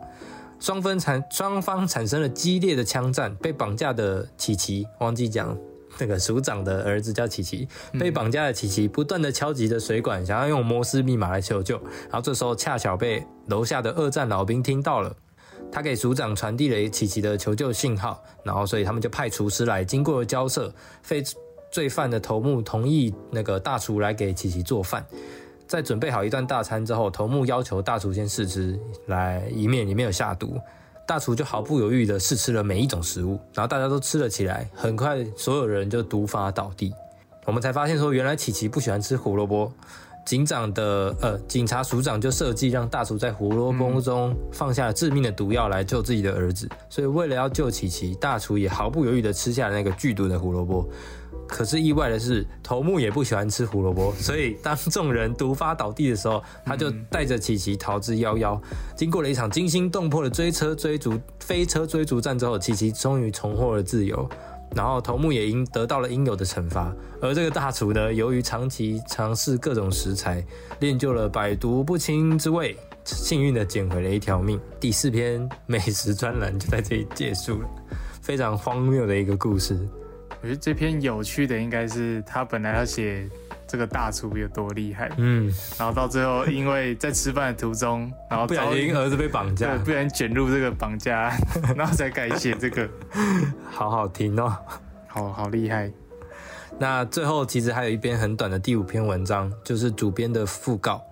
[0.59, 3.33] 双方产双方产生了激烈的枪战。
[3.37, 5.57] 被绑架的琪琪忘记讲。
[5.99, 11.77] 那个署长的儿子叫琪琪，被绑架的琪琪不断的敲击着水管，想要用摩斯密码来求救。
[12.05, 15.15] 然后这时候恰巧被楼下的二战老兵听到了，
[15.71, 18.23] 他给署长传递了琪琪的求救信号。
[18.43, 21.23] 然后所以他们就派厨师来，经过交涉，非
[21.71, 25.05] 罪犯的头目同意那个大厨来给琪琪做饭。
[25.67, 30.59] 在准备好一段大餐之后，头目要求大厨先试吃，来以免里面有下毒。
[31.13, 34.67] 大厨就毫不犹豫的试吃了每一种食物，然后大家都吃了起来。
[34.75, 36.91] 很快，所有人就毒发倒地。
[37.45, 39.71] 我们才发现说，原来琪琪不喜欢吃胡萝卜。
[40.25, 46.69] 警长的呃，警察署长就设计让大厨在胡萝卜中放下致命的毒药来救自己的儿子。
[46.89, 50.89] 所以，为了要救琪琪，大厨也毫不犹豫地吃下了那个剧毒的胡萝卜。
[51.49, 58.59] 可是意外的是，头目也不喜欢吃胡萝卜，所以当众人毒发倒地的时候，他就带着琪琪逃之夭夭。
[58.97, 64.27] 经过了一场惊心动魄的追车追逐、飞车追逐战之后，琪琪终于重获了自由。
[64.75, 66.95] 然后头目也应得到了应有的惩罚。
[67.21, 70.45] 而这个大厨呢，由于长期尝试各种食材，
[70.81, 74.61] 练就了百毒不侵之味，幸运的捡回了一条命。
[74.81, 77.69] 第四篇美食专栏就在这里结束了，
[78.21, 79.79] 非常荒谬的一个故事。
[80.41, 83.29] 我觉得这篇有趣的应该是他本来要写
[83.73, 91.39] 这个大厨有多厉害，嗯，然后到最后因为在吃饭的途中， 然后不小心儿子被绑架对，，不然卷入这个绑架案，
[91.75, 92.87] 然后才改写这个，
[93.71, 94.55] 好好听哦。
[95.07, 95.91] 好好厉害。
[96.79, 101.03] 那最后其实还有一篇很短的第五篇文章，就是主编的讣告。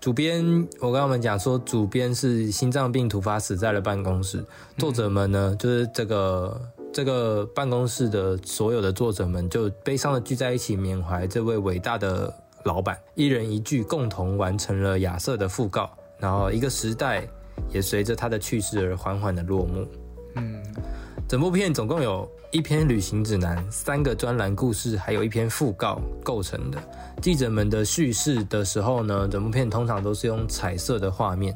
[0.00, 0.44] 主编，
[0.80, 4.44] 我跟他们讲说，主编是心脏病突发死在了办公室。
[4.76, 6.60] 作者们呢，就是这个
[6.92, 12.32] 这个办公室的所有的作者们，就悲伤的聚在一起，缅怀这位伟大的
[12.64, 15.90] 老板，一人一句，共同完成了亚瑟的讣告。
[16.18, 17.24] 然后一个时代
[17.70, 19.86] 也随着他的去世而缓缓的落幕。
[20.34, 20.60] 嗯，
[21.28, 26.78] 整部片总共有一篇旅行指南、三个专栏故事，还有一篇讣告构成的。
[27.22, 31.54] 记者们的叙事的时候呢，整部片通常都是用彩色的画面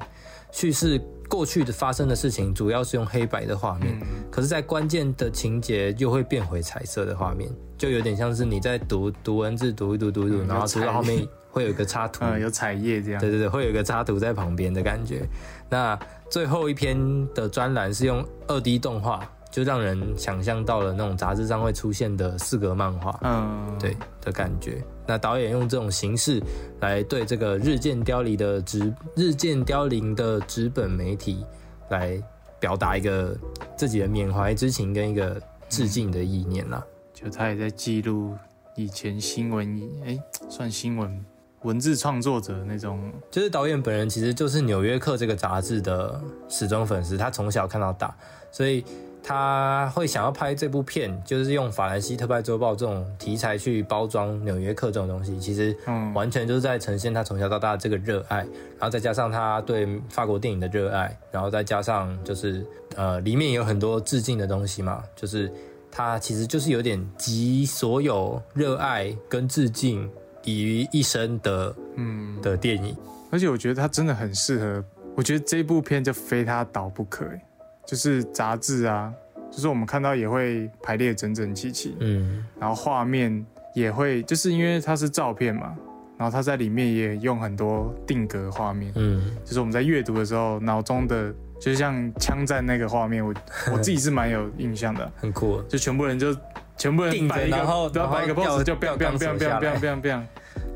[0.52, 1.00] 叙事
[1.32, 3.98] 过去的发生的事情，主要是用黑白的画面。
[4.30, 15.26] 可是，在关键的情节又会变回彩色的画面，就有点像是你在读读文字，读一读读一读，嗯然后读到后面会有一个插图，呃，有彩页这样对，对对，会有一个插图在旁边的感觉。
[15.70, 16.98] 那最后一篇
[17.34, 24.82] 的专栏是用二 D 动画，就让人想象到了那种杂志上会出现的四格漫画，嗯，对的感觉。
[25.06, 26.42] 那导演用这种形式
[26.80, 31.44] 来对这个日渐凋零的纸日渐凋零的纸本媒体
[31.90, 32.18] 来
[32.58, 33.36] 表达一个
[33.76, 36.82] 自己的缅怀之情跟一个致敬的意念啦。
[37.12, 38.34] 就他也在记录
[38.74, 41.24] 以前新闻，哎，算新闻
[41.62, 48.16] 文字创作者那种，就是导演本人其实就是《纽约客》这个杂志的始终粉丝，他从小看到大，
[48.50, 48.84] 所以
[49.22, 65.50] 他会想要拍这部片，就是用法兰西特派周报这种题材去包装《纽约客》这种东西，其实嗯，完全就是在呈现他从小到大的这个热爱，然后再加上他对法国电影的热爱，然后再加上就是呃里面有很多致敬的东西嘛，就是
[65.90, 70.10] 他其实就是有点集所有热爱跟致敬
[70.44, 72.96] 于一身的嗯，的电影。
[73.30, 77.42] 而且我觉得他真的很适合，我觉得这部片就非他导不可，哎
[77.86, 79.12] 就是杂志啊，
[79.50, 82.44] 就是我们看到也会排列整整齐齐，嗯。
[82.58, 85.74] 然后画面也会，就是因为它是照片嘛，
[86.16, 93.34] 然后它在里面也用很多定格画面，嗯，就是我们在阅读的时候，脑中的就像枪战那个画面，我
[93.72, 95.60] 我自己是蛮有印象的， 很酷。
[95.62, 96.34] 就全部人就
[96.76, 100.22] 全部人定着摆一个，然后然后摆一个 pose 就掉 biang 掉 biang biang biang biang biang biang，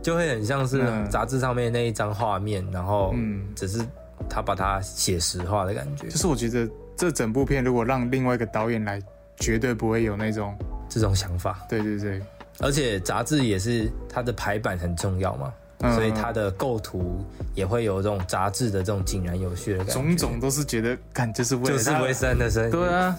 [0.03, 1.09] 就会很像是嗯。
[1.11, 3.81] 杂志上面那一张画面，然后嗯，只是
[4.29, 9.01] 他把它写实化的感觉，就是我觉得这整部片如果让另外一个导演来，
[9.39, 10.57] 绝对不会有那种，
[10.89, 11.61] 这种想法。
[11.69, 12.21] 对对对，
[12.61, 17.23] 而且杂志也是它的排版很重要嘛，嗯所以它的构图
[17.55, 19.93] 也会有这种杂志的这种井然有序的感觉。
[19.93, 22.71] 种种都是觉得，感就是为了就是为三的声音。
[22.71, 23.15] 对啊，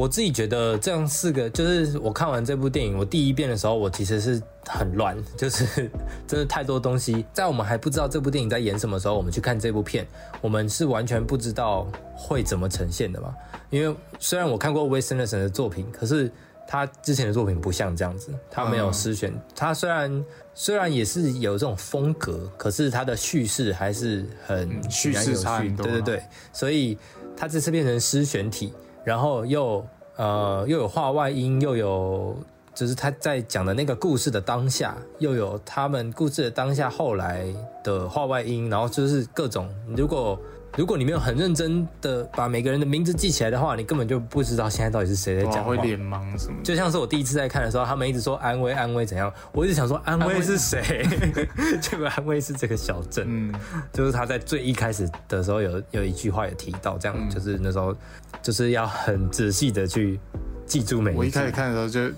[0.00, 5.90] 我自己觉得这样四个，就是我看完这部电影，我第一遍的时候，我其实是很乱，就是
[6.26, 7.22] 真的太多东西。
[7.34, 10.06] 在我们还不知道这部电影在演什么时候，我们去看这部片，
[10.40, 13.34] 我们是完全不知道会怎么呈现的嘛。
[13.68, 16.32] 因为虽然我看过威斯安德森的作品，可是
[16.66, 25.34] 他之前的作品不像这样子，他没有诗选，他虽然虽然也是有这种风格，可是他的叙事还是很嗯叙事
[25.76, 26.22] 对对对，
[26.54, 26.96] 所以
[27.36, 28.72] 他这次变成诗选体，
[29.04, 29.84] 然后又
[30.16, 32.36] 呃又有画外音，又有
[32.74, 37.46] 就是他在讲的那个故事的当下，又有他们故事的当下后来
[37.82, 40.38] 的画外音，然后就是各种如果。
[40.76, 45.70] 如果你没有很认真的把每个人的名字记起来的话，你根本就不知道现在到底是谁在哇讲话。
[45.70, 51.06] 会脸盲什么，就像是我第一次在看的时候，他们一直说安徽安徽怎样，我一直想说安徽是谁，
[51.82, 53.26] 结果安徽是这个小镇。
[53.28, 53.54] 嗯，
[53.92, 57.28] 就是他在最一开始的时候有有一句话有提到，这样、嗯。
[57.28, 57.94] 就是那时候
[58.40, 60.18] 就是要很仔细的去
[60.66, 61.46] 记住每我一开。
[61.46, 62.14] 始看的时候就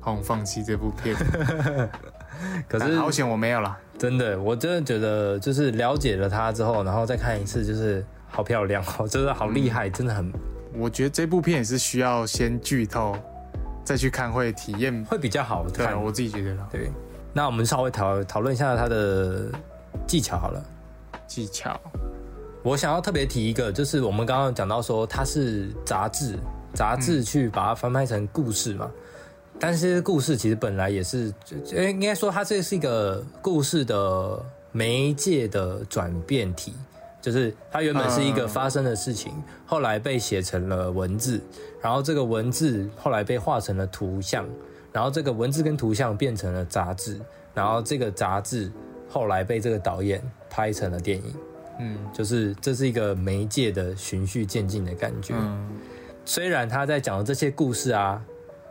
[0.00, 1.14] 好想放弃这部片，
[2.68, 3.78] 可是但好险我没有啦。
[3.98, 10.32] 真的，我真的觉得就是了解了他之后，然后再看一次，就是好漂亮哦， 真的好厉害，真的很
[10.74, 13.14] 我觉得这部片也是需要先剧透，
[13.84, 15.04] 再去看会体验。
[15.04, 15.94] 会比较好对。
[15.94, 16.90] 我自己觉得啦，对，
[17.32, 19.46] 那我们稍微讨讨论一下他的
[20.06, 20.62] 技巧好了。
[21.26, 21.78] 技巧，
[22.62, 26.38] 我想要特别提一个，就是我们刚刚讲到说它是杂志，
[26.74, 28.90] 杂志去把它翻拍成故事嘛。
[29.60, 31.32] 但是故事其实本来也是，
[31.70, 34.42] 应该说它这是一个故事的
[34.72, 36.72] 媒介的转变体，
[37.20, 39.34] 就是它原本是一个嗯发生的事情，
[39.66, 41.38] 后来被写成了文字，
[41.82, 44.48] 然后这个文字后来被画成了图像，
[44.92, 47.20] 然后这个文字跟图像变成了杂志，
[47.52, 48.72] 然后这个杂志
[49.08, 51.34] 后来被这个导演拍成了电影。
[51.78, 55.34] 嗯，就是这是一个媒介的循序渐进的感觉。
[55.36, 55.68] 嗯
[56.22, 58.22] 虽然他在讲的这些故事啊，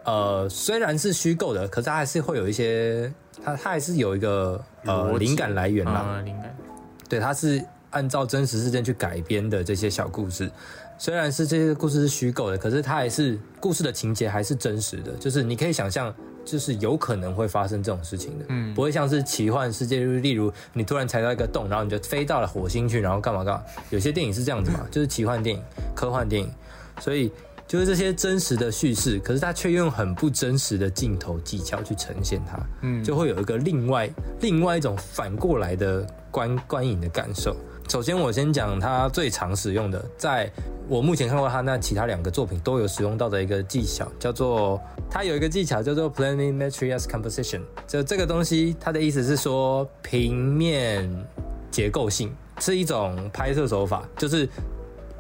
[0.04, 3.12] 呃，虽然是虚构的，可是它还是会有一些，
[3.44, 5.92] 它它还是有一个呃灵感来源啦。
[5.92, 6.56] 啊，灵感，
[7.08, 10.50] 对，它是按照真实事件去改编的这些小故事。
[10.98, 23.64] 虽然是这些故事是虚构的，可是它还是故事的情节还是真实的，就是你可以想象，就是有可能会发生这种事情的，嗯不会像是奇幻世界，就是例如你突然踩到一个洞，然后你就飞到了火星去，然后干嘛干嘛。
[23.92, 25.64] 有些电影是这样子嘛，就是奇幻电影、
[25.96, 26.52] 科幻电影，
[27.00, 27.32] 所以
[27.70, 34.10] 就是这些真实的叙事，可是他却用很不真实的镜头技巧去呈现它，嗯，就会有一个另外
[34.42, 37.56] 另外一种反过来的观观影的感受。
[37.88, 40.52] 首先，我先讲他最常使用的，在
[40.88, 47.62] 我目前看过他那其他两个作品都有使用到的一个技巧，叫做他有一个技巧叫做 planimetric composition。
[47.86, 51.08] 就这个东西，它的意思是说平面
[51.70, 54.50] 结构性是一种拍摄手法，就是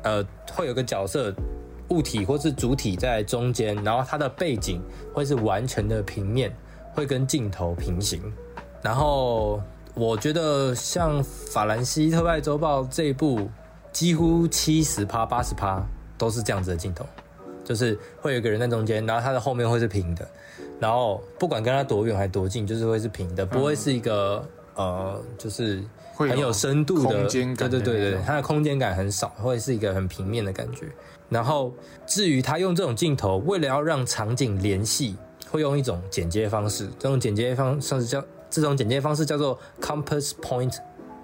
[0.02, 1.32] 呃会有个角色
[1.90, 4.82] 物体或是主体在中间，然后它的背景
[5.14, 6.56] 会是完全的平面，
[6.94, 8.22] 会跟镜头平行。
[8.82, 9.62] 然后
[9.94, 13.50] 我觉得像《法兰西特派周报》这一部，
[13.92, 15.84] 几乎七十趴、八十趴
[16.18, 17.06] 都是这样子的镜头，
[17.64, 20.28] 就是会有一个人在中间，然后他的后面会是平的，
[20.80, 24.48] 然后不管跟他多远还多近，就是会是平的，不会是一个、
[24.80, 30.88] 呃，就是会很有深度的空间感对对对对，它的空间感很少，会是一个很平面的感觉。
[31.28, 31.74] 然后
[32.08, 35.16] 至于他用这种镜头，为了要让场景联系，
[35.52, 40.76] 会用一种剪接方式，这种剪接方式叫这种剪接方式叫做 compass point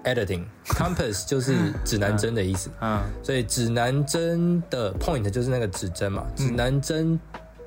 [0.04, 0.44] editing。
[0.66, 7.18] compass 就是指南针的意思， 嗯所以指南针的 point 就是那个指针嘛，指南针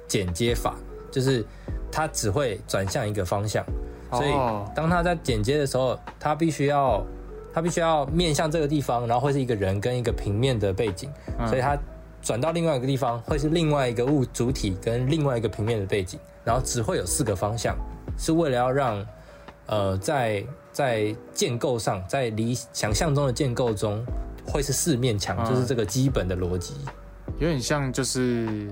[0.07, 0.75] 剪接法
[1.11, 1.43] 就是
[1.91, 3.65] 它只会转向一个方向，
[4.11, 4.69] 所以哦。
[4.75, 7.03] 当他在剪接的时候，他必须要
[7.53, 11.09] 他必须要面向这个地方，然后会是一个人跟一个平面的背景，
[11.47, 11.77] 所以他
[12.21, 17.75] 转到另外一个地方会是另外一个物主体跟另外一个平面的背景，然后只会有四个方向，
[18.17, 19.05] 是为了要让
[19.67, 24.05] 呃在在建构上，在理想象中的建构中
[24.45, 26.75] 会是四面墙，嗯就是这个基本的逻辑。
[27.37, 28.69] 有点像就是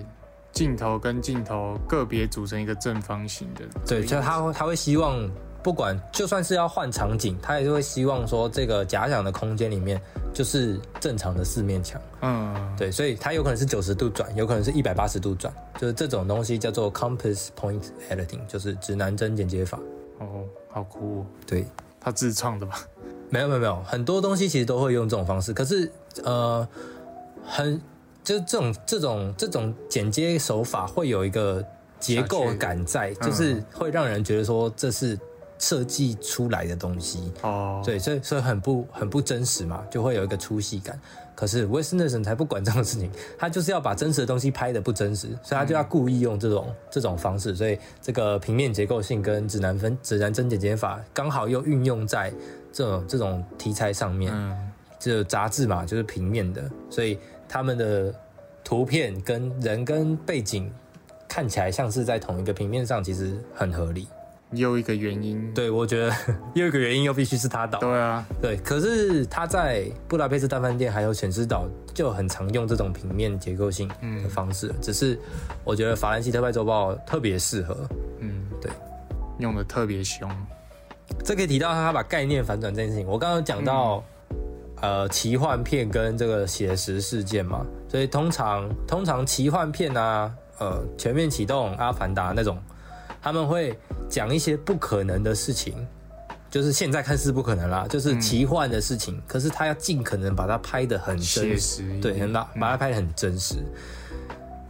[0.58, 5.30] 镜头跟镜头个别组成一个正方形的，对，就他会他会希望，
[5.62, 10.02] 不管就算是要换场景，他也是会希望说这个假想的空间里面
[10.34, 12.02] 就是正常的四面墙。
[12.22, 19.80] 嗯，对，所以它有可能是九十度转，有可能是一百八十度转，就是这种东西叫做 compass point editing，就是指南针剪接法。
[20.20, 21.64] 哦，好酷、哦，对，
[22.00, 22.80] 他自创的吧？
[23.30, 25.92] 没有没有没有，很多东西其实都会用这种方式，可是
[26.24, 26.68] 呃，
[27.46, 27.80] 很
[28.28, 31.64] 就这种这种这种剪接手法会有一个
[31.98, 35.18] 结构感在，就是会让人觉得说这是
[35.58, 37.32] 设计出来的东西。
[37.42, 41.00] 哦，对，所以所以很不很不真实嘛，就会有一个粗细感。
[41.34, 47.56] 可是 Wes Anderson 才不管这种事情，他就是要把真实的东西拍的不真实，所以他就要故意用这种、这种方式。
[47.56, 52.34] 所以这个平面结构性跟指南分指南针剪接法刚好又运用在
[52.74, 54.34] 这种这种题材上面。
[54.36, 58.14] 嗯，这杂志嘛，就是平面的，所以他们的
[58.64, 60.72] 图片跟人跟背景
[61.28, 64.08] 看起来像是在同一个平面上，其实很合理。
[64.52, 66.16] 又一个原因，对，我觉得
[66.54, 67.80] 又一个原因又必须是他导。
[67.80, 73.90] 对啊，对，可是他在布达佩斯大饭店还有犬之岛就很常用这种平面结构性
[74.24, 75.20] 的方式，只是
[75.66, 77.78] 我觉得法兰西特派周报特别适合。
[78.20, 78.72] 嗯，对，
[79.40, 80.32] 用的特别凶，
[81.26, 83.06] 这可以提到他把概念反转这件事情。
[83.06, 84.02] 我刚刚有讲到，
[84.82, 92.58] 呃，奇幻片跟这个写实事件嘛，所以通常通常奇幻片啊，呃，全面启动、阿凡达那种，
[93.22, 93.78] 他们会
[94.10, 95.74] 讲一些不可能的事情。
[96.50, 103.56] 就是现在看似不可能啦，就是奇幻的事情，可是他要尽可能把它拍得很真实，对，很把把它拍得很真实，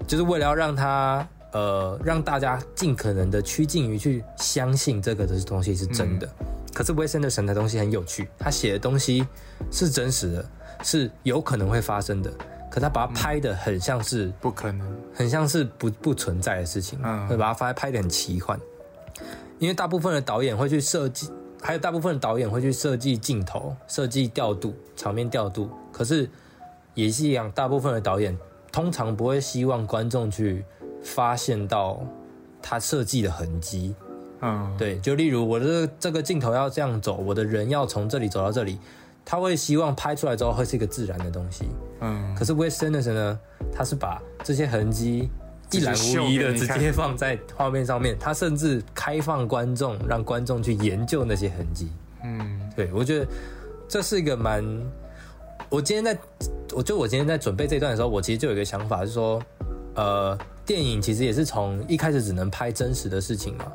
[0.07, 6.27] 就是为了要让他呃让大家尽可能的趋近于去相信这个的东西是真的。
[6.77, 9.25] 可是 Wes Anderson 的东西很有趣，他写的东西
[9.71, 10.49] 是真实的，
[10.83, 12.31] 是有可能会发生的，
[12.69, 18.59] 可他把它拍的很像是、不可能，很像是不不存在的事情，嗯会把它拍拍的很奇幻。
[19.57, 21.31] 因为大部分的导演会去设计，
[21.63, 25.71] 还有大部分的导演会去设计镜头、设计调度、场面调度。
[25.91, 26.29] 可是
[26.93, 28.37] 也是一样，大部分的导演
[28.71, 30.63] 通常不会希望观众去
[31.02, 31.99] 发现到
[32.62, 33.95] 他设计的痕迹。
[34.42, 38.79] 嗯，对，就例如我的这个镜头要这样走，我的人要从这里走到这里，
[39.25, 41.65] 他会希望拍出来之后会是一个自然的东西。
[42.02, 43.40] 嗯，可是 Wes Anderson 呢，
[43.73, 45.29] 他是把这些痕迹
[45.71, 51.90] 一览无遗的直接放在画面上面，他甚至开放观众，让观众去研究那些痕迹。
[52.23, 53.27] 嗯，对我觉得
[53.88, 54.63] 这是一个蛮，
[55.69, 56.17] 我今天在，
[56.73, 59.42] 我就我今天在准备这段的时候，我其实就有一个想法，是说，
[59.96, 63.65] 呃，电影其实也是从一开始只能拍真实的事情嘛，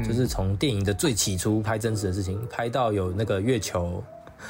[0.00, 4.02] 嗯就是从电影的最起初拍真实的事情，拍到有那个月球，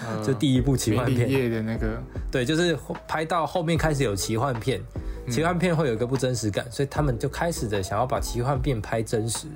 [0.06, 2.76] 呃就第一部奇幻片，夜的那个，对，就是
[3.08, 4.80] 拍到后面开始有奇幻片，
[5.28, 9.46] 奇幻片会有一个不真实感，所以他们就开始的想要把奇幻片拍真实，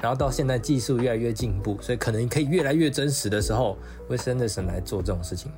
[0.00, 3.76] 然后到现在技术越来越进步，所以可能可以越来越真实的时候
[4.10, 5.50] ，Wes Anderson 来做这种事情，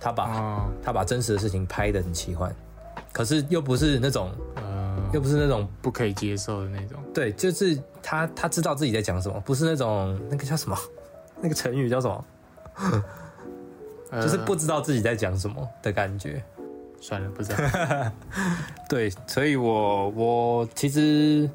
[0.00, 2.54] 他把、哦，他把真实的事情拍的很奇幻，
[3.12, 4.62] 可是又不是那种呃，
[5.12, 6.98] 又不是那种不可以接受的那种。
[7.12, 10.76] 对，就是他他知道自己在讲什么，不是那种那个叫什么，
[11.40, 12.24] 那个成语叫什么，
[14.10, 16.42] 呃就是不知道自己在讲什么的感觉。
[17.00, 18.12] 算了，不知道。
[18.88, 21.48] 对，所以我我其实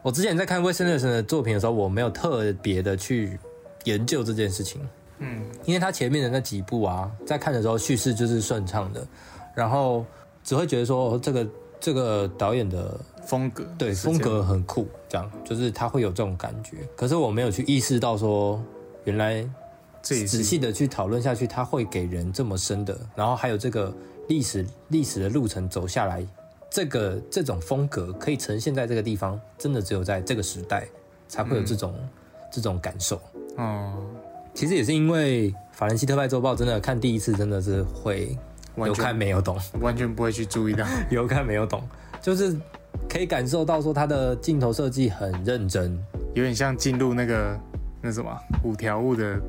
[0.00, 3.36] 我之前在看魏森特森的作品的时候，我没有特别的去
[3.82, 4.80] 研究这件事情，
[5.18, 9.04] 嗯，因为他前面的那几部啊，在看的时候叙事就是顺畅的，
[9.56, 10.06] 然后
[10.44, 11.44] 只会觉得说哦这个
[11.80, 18.62] 这个导演的风格对风格很酷，这样就是他会有这种感觉，可是我没有去意识到说
[19.04, 19.48] 原来
[20.02, 23.92] 仔细的去讨论下去，他会给人这么深的，然后还有这个
[24.28, 26.26] 历史历史的路程走下来，
[26.70, 30.86] 这个这种风格可以呈现在这个地方，真的只有在这个时代
[31.28, 31.94] 才会有这种、
[32.50, 33.20] 这种感受。
[33.56, 33.94] 哦，
[34.54, 38.36] 其实也是因为法兰西特派周报真的看第一次真的是会
[38.84, 40.84] 有看没有懂，完全不会去注意到。
[41.08, 41.88] 有看没有懂，
[42.20, 42.56] 就是
[43.08, 45.96] 可以感受到说他的镜头设计很认真，
[46.34, 47.58] 有点像进入那个
[48.02, 49.40] 那什么五条悟的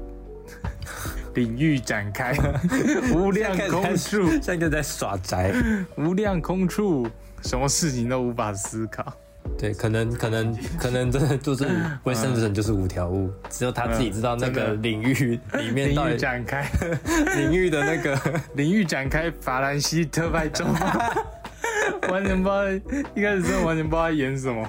[1.35, 2.35] 领域展开，
[3.13, 5.53] 无量空处，现在就在耍宅。
[5.97, 7.07] 无量空处，
[7.43, 9.13] 什么事情都无法思考。
[9.57, 11.67] 对，可能可能可能真的就是
[12.03, 16.69] 卫生纸就是五条悟，只有他自己知道那个领域里面到领域底展开，
[17.37, 18.19] 领域的那个，
[18.55, 21.25] 领域展开，法兰西特派周报，
[22.09, 24.67] 完全不知道，一开始真的完全不知道他演什么。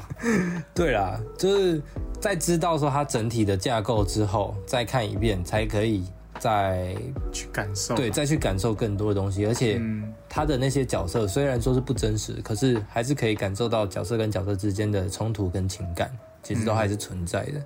[0.74, 1.83] 对啦，就是
[2.20, 6.05] 在知道说它整体的架构之后，再看一遍，才可以
[6.39, 6.95] 再
[7.32, 7.95] 去感受。
[7.95, 16.11] 对，再去感受更多的东西，而且嗯，他的那些角色虽然说是不真实，可是还是可以感受到角色跟角色之间的冲突跟情感，
[16.43, 17.62] 其实都还是存在的。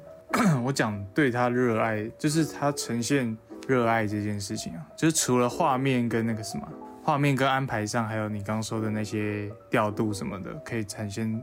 [0.64, 3.37] 我讲对他热爱，就是他呈现
[3.68, 6.66] 热爱这件事情啊，就是除了画面跟那个什么，
[7.05, 11.43] 画面跟安排上，还有你刚说的那些调度什么的，可以产生，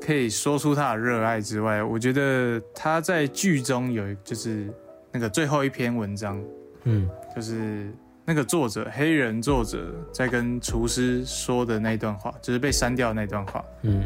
[0.00, 4.72] 可以说出他的热爱之外，我觉得他在剧中有就是
[5.10, 6.40] 那个最后一篇文章，
[6.84, 7.92] 嗯就是
[8.24, 13.64] 那个作者黑人作者在跟厨师说的那段话，就是被删掉的那段话。
[13.82, 14.04] 嗯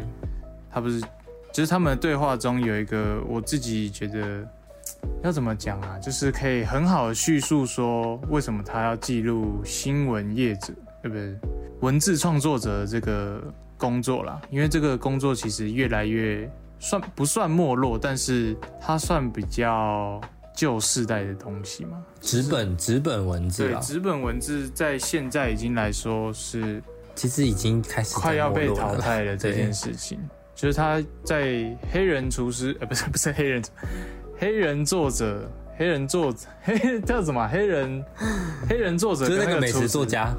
[0.71, 0.99] 他不是，
[1.53, 4.45] 就是他们的对话中有一个我自己觉得
[5.23, 11.35] 要怎么讲啊，就是可以很好的叙述说为什么他要记录新闻业者，对不对？
[11.81, 13.41] 文字创作者的这个
[13.77, 16.49] 工作啦，因为这个工作其实越来越
[16.79, 20.19] 算不算没落，但是它算比较
[20.55, 22.03] 旧世代的东西嘛。
[22.21, 26.81] 纸本纸本文字对，啊，纸本文字在现在已经来说是
[27.13, 30.19] 其实已经开始快要被淘汰了 这件事情，
[30.55, 33.61] 就是他在黑人厨师，呃，不是不是黑人，
[34.37, 37.47] 黑人作者，黑人作者，黑 叫什么？
[37.47, 38.03] 黑人
[38.67, 40.35] 黑人作者跟就是那个美食作，家，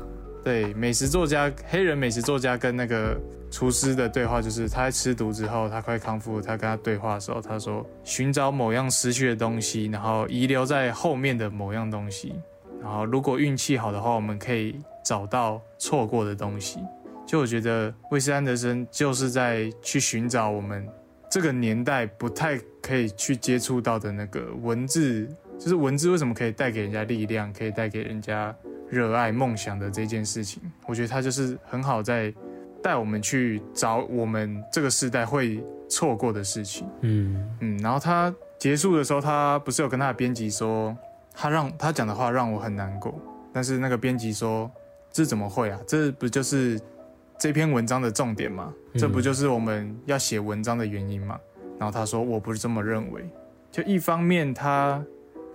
[0.47, 3.21] 对，美食作家，黑人美食作家跟那个
[3.51, 12.33] 厨师的对话，就是他在吃毒之后，他快康复，他跟他对话的时候，他说寻找某样失去的东西，然后遗留在后面的某样东西，
[12.81, 16.79] 然后如果运气好的话，我们可以找到错过的东西。
[17.27, 20.89] 就我觉得魏斯安德森就是在去寻找我们
[21.29, 25.27] 这个年代不太可以去接触到的那个文字，
[25.59, 28.55] 就是文字为什么可以带给人家力量，可以带给人家
[28.89, 30.63] 热爱梦想的这件事情。
[30.87, 32.33] 我觉得他就是很好在
[32.83, 36.89] 带我们去找我们这个时代会错过的事情。
[37.01, 40.97] 嗯嗯，然后他结束的时候，他不是有跟他的编辑说，
[41.35, 43.15] 他让他讲的话让我很难过，
[43.53, 44.71] 但是那个编辑说，
[45.11, 45.81] 这怎么会啊？
[45.87, 46.81] 这不就是
[47.39, 48.73] 这篇文章的重点吗？
[48.95, 51.39] 这不就是我们要写文章的原因吗？
[51.79, 53.29] 然后他说，我不是这么认为。
[53.71, 55.05] 就一方面他，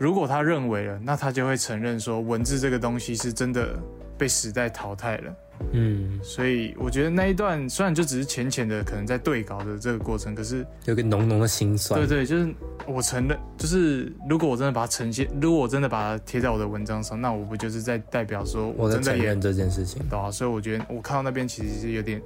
[0.01, 3.77] 如果他认为了，那他就会承认说，文字这个东西是真的
[4.17, 5.35] 被时代淘汰了。
[5.73, 12.07] 嗯，所以我觉得那一段虽然就只是浅浅的，可能在对稿的这个过程，可是有个浓浓的心酸对。
[12.07, 12.51] 对，就是
[12.87, 20.01] 我承认，就是如果我真的把它呈现，如果我真的把它贴在我的文章上，那我不就是在代表说我在真的也承认这件事情。
[20.09, 20.31] 对啊？
[20.31, 22.19] 所以我觉得我看到那边其实是有点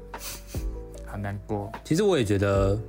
[1.05, 1.69] 很难过。
[1.83, 2.79] 其实我也觉得，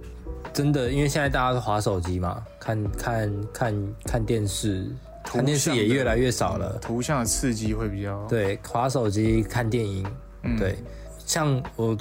[0.53, 4.87] 真的，因为现在大家都划手机嘛，看看看看电视，
[5.23, 10.07] 看电视也越来越少了，图像的刺激会比较对，划手机看电影，
[10.43, 10.59] 嗯。
[10.59, 10.77] 对，
[11.27, 11.97] 像我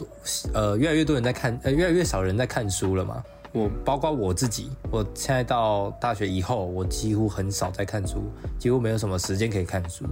[0.54, 3.24] 呃越来越多人在看，呃越来越少人在看书了嘛。
[3.52, 10.06] 我包括我自己，我现在到大学以后，我几乎很少在看书，几乎没有什么时间可以看书，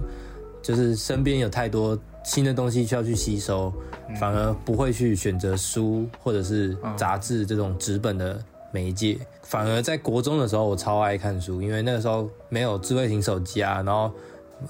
[0.62, 3.72] 就是身边有太多新的东西需要去吸收，
[4.18, 9.18] 反而不会去选择书或者是杂志这种纸本的媒介。
[9.42, 14.10] 反而在国中的时候，我超爱看书，因为那个时候没有智慧型手机啊，然后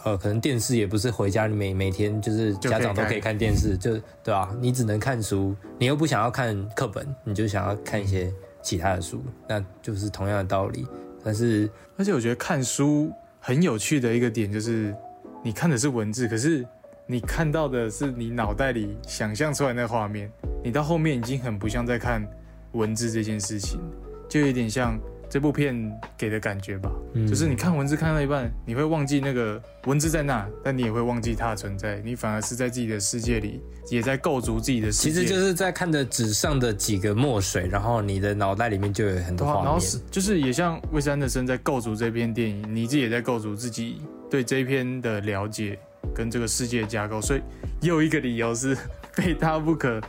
[0.03, 3.93] 呃，可能电视也不是回家每每天就是家长都可以看电视，就
[4.23, 10.85] 对吧、你只能看书，你又不想要看课本，你就想要看一些其他的书，那就是同样的道理。
[11.23, 14.93] 但是而且我觉得看书很有趣的一个点就是，
[15.43, 16.67] 你看的是文字，可是
[17.07, 20.31] 你看到的是你脑袋里想象出来那个画面，
[20.63, 22.27] 你到后面已经很不像在看
[22.73, 23.79] 文字这件事情，
[24.27, 24.99] 就有点像
[25.29, 25.77] 这部片
[26.17, 26.91] 给的感觉吧。
[27.13, 35.11] 嗯就是你看文字看到一半，你会忘记那个文字在那，但你也会忘记它的存在，你反而是在自己的世界里，也在构筑自己的世界。
[35.11, 39.99] 其实就是在看着纸上的几个墨水，然后你的脑袋里面就有很多画面，然后是。
[40.11, 44.01] 就是也像魏斯安德森在构筑这篇电影，你自己也在构筑自己
[44.31, 45.79] 对这一篇的了解
[46.15, 47.41] 跟这个世界架构，所以
[47.81, 48.77] 又一个理由是
[49.13, 50.01] 非他不可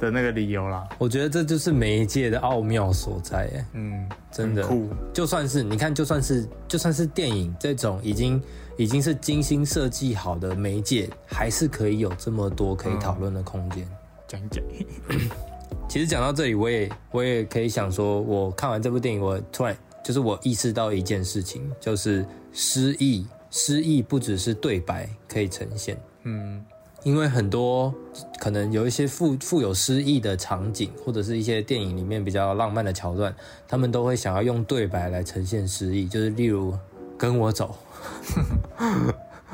[0.00, 0.88] 的那个理由啦。
[0.98, 8.42] 我觉得这就是媒介的奥妙所在，哎，嗯，真的酷，就算是你看，就算是就算是电影这种已经
[8.76, 13.86] 已经是精心设计好的媒介，还是可以有这么多可以讨论的空间。
[14.26, 14.62] 讲一讲。
[15.88, 26.64] 其实讲到这里，我也我也可以想说，我看完这部电影，我突然就是我意识到一件事情，就是失意，诗意不只是对白可以呈现，嗯
[27.04, 27.92] 因为很多
[28.38, 33.34] 可能有一些富富有诗意的场景，或者是一些电影里面比较浪漫的桥段，
[33.66, 36.72] 他们都会想要用对白来呈现诗意，就是例如
[37.18, 37.76] 跟我走，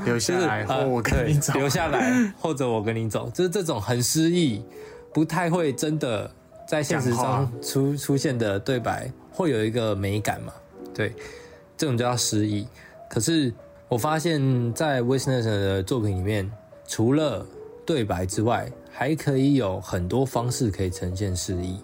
[0.05, 1.61] 留下来，呃或我跟你走对。
[1.63, 4.63] 留下来，或者我跟你走，就是这种很诗意，
[5.13, 6.31] 不太会真的
[6.69, 10.53] 在现实中出出现的对白，会有一个美感嘛？
[10.95, 11.15] 对，
[11.79, 12.69] 这种就叫诗意。
[13.09, 13.51] 可是
[13.89, 16.51] 我发现，在 w i s n e s 的作品里面，
[16.87, 17.47] 除了
[17.87, 21.79] 对白之外，还可以有很多方式可以呈现诗意。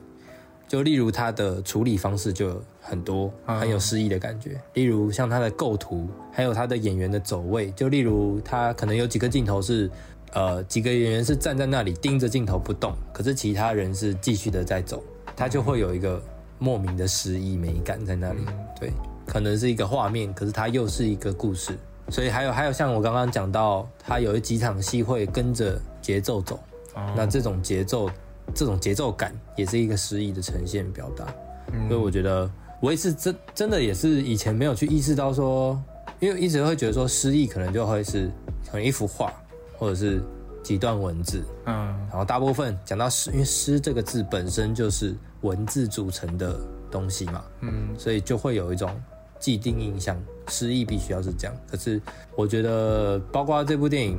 [0.69, 9.91] 就例如他的处理方式就很多嗯很有诗意的感觉，例如像他的构图，还有他的演员的走位，就例如他可能有几个镜头是，
[10.35, 15.03] 呃，几个演员是站在那里盯着镜头不动，可是其他人是继续的在走，
[15.35, 16.21] 他就会有一个
[16.59, 18.41] 莫名的诗意美感在那里，
[18.79, 18.93] 对，
[19.27, 21.79] 可能是一个画面，可是它又是一个故事，
[22.11, 26.59] 所以还有还有像我刚刚讲到，他有几场戏会跟着节奏走，
[26.95, 27.13] 哦。
[27.17, 28.11] 那这种节奏，
[28.55, 31.27] 这种节奏感也是一个诗意的呈现表达。
[31.73, 31.89] 嗯。
[31.89, 32.51] 所以我觉得
[32.81, 35.83] 我也是真真的也是以前没有去意识到说，
[36.21, 38.31] 因为一直会觉得说诗意可能就会是
[38.71, 39.33] 可能一幅画
[39.79, 40.23] 或者是
[40.63, 41.75] 几段文字，嗯。
[42.11, 47.89] 然后大部分讲到诗，因为诗这个字本身就是文字组成的东西嘛，嗯。
[47.99, 48.91] 所以就会有一种
[49.45, 50.17] 既定印象，
[50.49, 51.55] 诗意必须要是这样。
[51.71, 52.01] 可是
[52.35, 54.19] 我觉得，包括这部电影，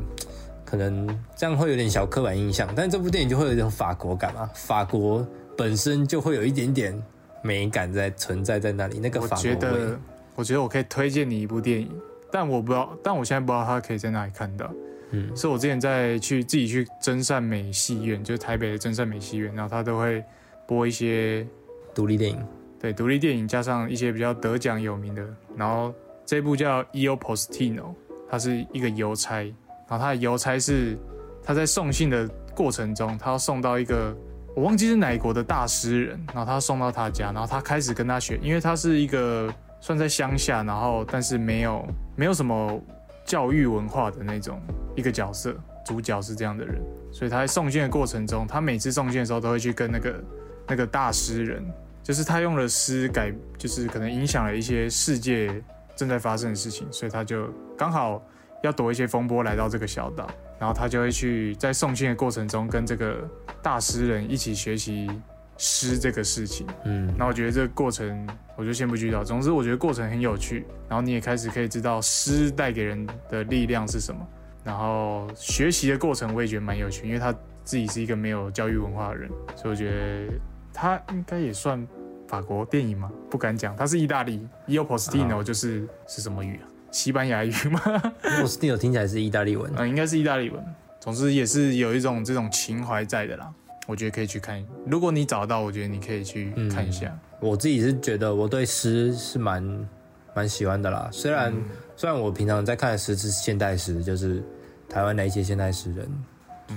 [0.64, 7.04] 可能这样会有点小刻板印象，但是这部电影就会有一种法国感嘛，法国本身就会有一点点
[7.42, 10.00] 美感在存在在那里，那个法国味觉得，。
[10.36, 11.90] 我觉得我可以推荐你一部电影，
[12.32, 14.72] 但我不知道，但我现在不知道它可以在哪里看到。
[15.12, 20.24] 嗯是我之前在去自己去真善美戏院，就是台北的真善美戏院，然后他都会
[20.68, 21.48] 播一些
[21.96, 22.38] 独立电影，
[22.86, 25.26] 对独立电影，加上一些比较得奖有名的。
[25.58, 25.92] 然后
[26.24, 27.82] 这部叫《Eo Postino》，
[28.30, 29.44] 他是一个邮差，
[29.90, 30.96] 然后他的邮差是
[31.44, 34.16] 他在送信的过程中，他要送到一个
[34.56, 41.84] 我忘记是哪国的大诗人，然后他送到他家，然后他开始跟他学，因为他是一个算在乡下，然后但是没有
[42.16, 42.80] 没有什么
[43.26, 44.62] 教育文化的那种
[44.96, 46.80] 一个角色，主角是这样的人，
[47.12, 50.24] 所以他在送信的过程中，他每次送信的时候都会去跟那个
[50.68, 51.66] 那个大诗人，
[52.06, 55.52] 就是他用了诗改，就是可能影响了一些世界
[55.96, 58.24] 正在发生的事情，所以他就刚好
[58.62, 60.30] 要躲一些风波来到这个小岛，
[60.60, 63.28] 然后他就会去在送信的过程中跟这个
[63.60, 65.10] 大诗人一起学习
[65.58, 66.68] 诗这个事情。
[66.84, 69.24] 嗯，那我觉得这个过程，我就先不剧透。
[69.24, 74.22] 总之，我觉得过程很有趣，然后你也开始可以知道诗带给人的力量是什么。
[74.64, 77.34] 然后学习的过程我也觉得蛮有趣，因为他
[77.64, 80.34] 自己是一个没有教育文化的人，所以我觉得
[80.76, 81.88] 他应该也算
[82.28, 84.46] 法国电影吗，不敢讲，他是意大利。
[84.68, 86.68] e o Postino 就是、是什么语啊？
[86.92, 87.82] 西班牙语吗？
[88.42, 90.62] postino 听起来是意大利文，嗯，应该是意大利文。
[91.00, 93.54] 总之也是有一种这种情怀在的啦，
[93.88, 94.66] 我觉得可以去看。
[94.86, 97.18] 如果你找到，我觉得你可以去看一下。
[97.40, 99.88] 我自己是觉得我对诗是蛮
[100.34, 101.10] 蛮喜欢的啦。
[101.12, 101.54] 虽然、
[101.96, 104.44] 虽然我平常在看的诗是现代诗，就是
[104.90, 106.10] 台湾的一些现代诗人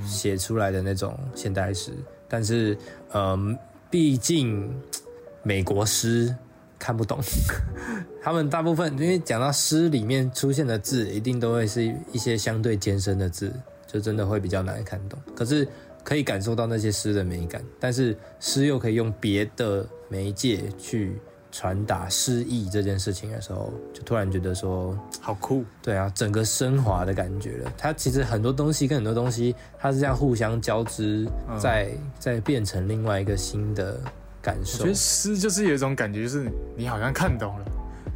[0.04, 1.92] 写出来的那种现代诗，
[2.28, 2.76] 但是
[3.14, 3.56] 嗯，
[3.90, 4.70] 毕竟
[5.42, 6.34] 美国诗
[6.78, 7.18] 看不懂，
[8.22, 13.52] 他们大部分因为讲到诗里面出现的字，一定都会是一些相对艰深的字，
[13.86, 15.18] 就真的会比较难看懂。
[15.34, 15.66] 可是
[16.04, 21.18] 可以感受到那些诗的美感，但是诗又可以用别的媒介去
[21.58, 27.72] 传达诗意这件事情的时候，就突然觉得说，好酷，对啊，整个升华的感觉了。
[27.76, 34.00] 它其实很多东西跟很多东西，它是这样互相交织，嗯再再变成另外一个新的
[34.40, 34.94] 感受我觉得。
[34.94, 37.64] 诗就是有一种感觉，就是你好像看懂了，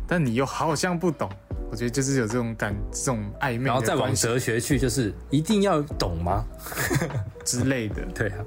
[0.07, 1.29] 但你又好像不懂。
[1.69, 6.45] 我觉得就是有这种感，这种暧昧然后再往哲学去，就是一定要懂吗？
[7.45, 8.03] 之类的。
[8.15, 8.45] 对啊，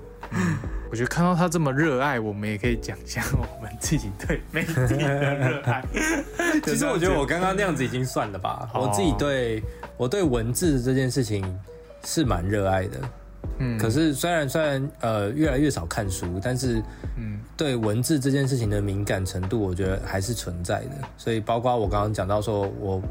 [0.95, 5.83] 我觉得看到他这么热爱，我们也可以讲一下我们自己对媒体的热爱。
[6.63, 8.69] 其实我觉得我刚刚那样子已经算了吧。
[8.73, 9.61] 哦我自己对
[9.97, 11.43] 我对文字这件事情
[12.05, 12.97] 是蛮热爱的。
[13.57, 16.81] 嗯可是虽然虽然呃越来越少看书，但是
[17.17, 20.91] 嗯对文字这件事情的敏感程度，我觉得还是存在的。
[21.17, 23.01] 所以包括我刚刚讲到说，我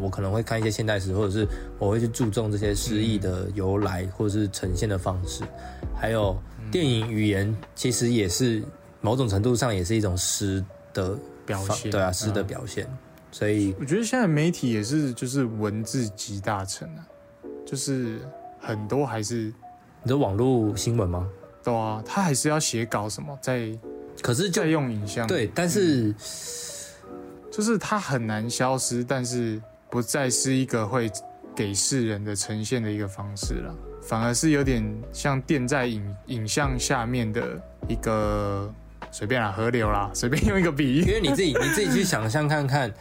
[0.00, 1.44] 我可能会看一些现代诗，或者是
[1.80, 5.42] 我会去注重这些诗意的由来，或者是呈现的方式，
[6.00, 6.36] 还有
[6.74, 8.60] 电影语言，其实也是
[9.00, 11.16] 某种程度上也是一种诗的
[11.46, 12.84] 表现对啊，诗的嗯表现。
[13.30, 17.06] 所以我觉得现在媒体也是，就是文字集大成啊，
[17.64, 18.18] 就是
[18.58, 19.54] 很多还是
[20.02, 21.30] 你的网络新闻吗？
[21.62, 23.70] 对啊，他还是要写稿什么，在
[24.20, 26.12] 可是就再用影像，对，但是
[27.52, 31.08] 就是它很难消失，但是不再是一个会
[31.54, 33.72] 给世人的呈现的一个方式了，
[34.04, 37.42] 反而是有点像垫在影影像下面的
[37.88, 38.70] 一个
[39.10, 42.92] 随便啦，河流啦，随便用一个比喻，因为你自己你自己去想象看看，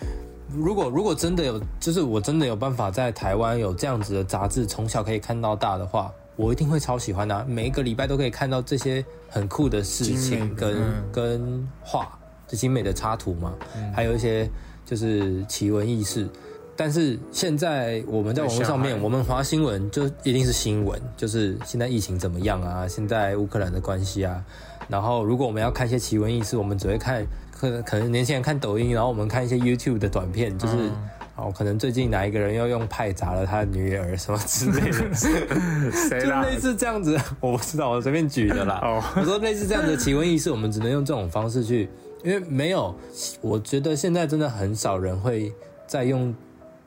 [0.56, 10.78] 如果如果真的有，就是我真的有办法在台湾有这样子的杂志，从小可以看到大的话，我一定会超喜欢的啊、每一个礼拜都可以看到这些很酷的事情跟
[11.12, 12.08] 跟画，
[12.47, 13.91] 就精美的插图嘛，嗯。
[13.93, 14.49] 还有一些
[14.86, 16.30] 就是奇闻异事。
[16.76, 24.43] 但是现在我们在网络上面，我们划新闻就一定是新闻，就是现在疫情怎么样啊，现在乌克兰的关系啊。
[24.89, 30.91] 然后如果我们要看一些奇闻异事，我们只会看可能可能年轻人看抖音，然后我们看一些 YouTube 的短片，就是、嗯
[31.36, 35.13] 哦，可能最近哪一个人要用派砸了他的女儿什么之类的，
[36.09, 36.43] 谁啦？
[36.43, 38.80] 就类似这样子，我不知道，我随便举的啦。
[38.86, 41.89] 哦，我说类似这样的奇闻异事，我们只能用这种方式去，
[42.24, 42.93] 因为没有，
[43.41, 45.51] 我觉得现在真的很少人会
[45.88, 46.36] 再用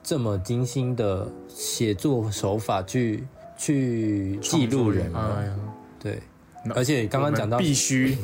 [0.07, 3.27] 这么精心的写作手法去
[3.57, 5.35] 去记录人了。
[5.37, 5.49] 哎
[5.99, 6.21] 对，
[6.73, 8.17] 而且刚刚讲到必须，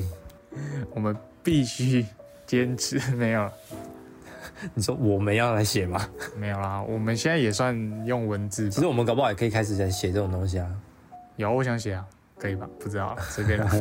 [0.96, 1.14] 我们
[1.44, 2.06] 必须
[2.48, 3.54] 坚持，没有了。
[4.74, 6.08] 你说我们要来写吗？
[6.40, 7.76] 没有啦，我们现在也算
[8.06, 8.70] 用文字。
[8.70, 10.72] 其实我们搞不好也可以开始在写这种东西啊。
[11.36, 12.06] 有，我想写啊，
[12.44, 12.68] 可以吧？
[12.78, 13.72] 不知道，随便啦。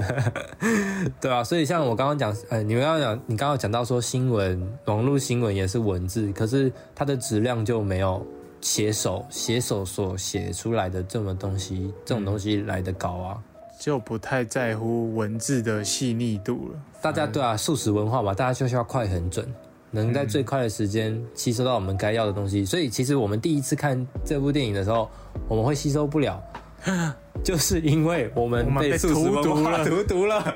[1.21, 8.25] 对啊，所以像我刚刚讲，呃，你们刚刚讲，你刚刚讲到说新闻，网络新闻也是文字，可是它的质量就没有
[8.61, 13.43] 写手写手所写出来的这么东西，这种东西来的高啊。
[13.81, 16.79] 就不太在乎文字的细腻度了。
[17.03, 19.45] 大家对啊，素食文化嘛，大家就是要快很准，
[19.91, 22.65] 能在最快的时间吸收到我们该要的东西。
[22.65, 25.11] 所以其实我们第一次看这部电影的时候，
[25.49, 26.41] 我们会吸收不了，
[27.43, 30.55] 就是因为我们被荼毒了荼毒了。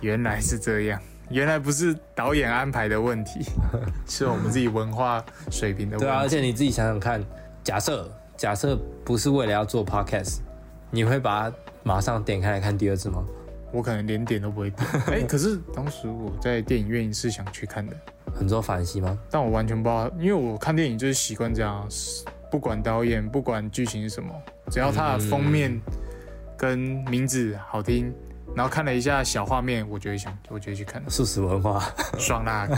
[0.00, 3.44] 原来是这样，原来不是导演安排的问题，
[4.06, 6.04] 是我们自己文化水平的问题。
[6.04, 7.22] 对啊，而且你自己想想看，
[7.62, 10.40] 假设假设不是为了要做 podcast，
[10.90, 13.24] 你会把它马上点开来看第二次吗？
[13.72, 14.86] 我可能连点都不会点。
[15.08, 17.96] 哎、可是当时我在电影院是想去看的，
[18.34, 19.18] 很多反思吗？
[19.30, 21.88] 但我完全不知道，因为我看电影就是习惯这样啊，
[22.54, 24.32] 不管导演，不管剧情是什么，
[24.70, 25.76] 只要它的封面
[26.56, 26.78] 跟
[27.10, 28.14] 名字好听，
[28.54, 31.84] 然后看了一下小画面，我就会想，我就会去看，素食文化，
[32.16, 32.68] 爽啦，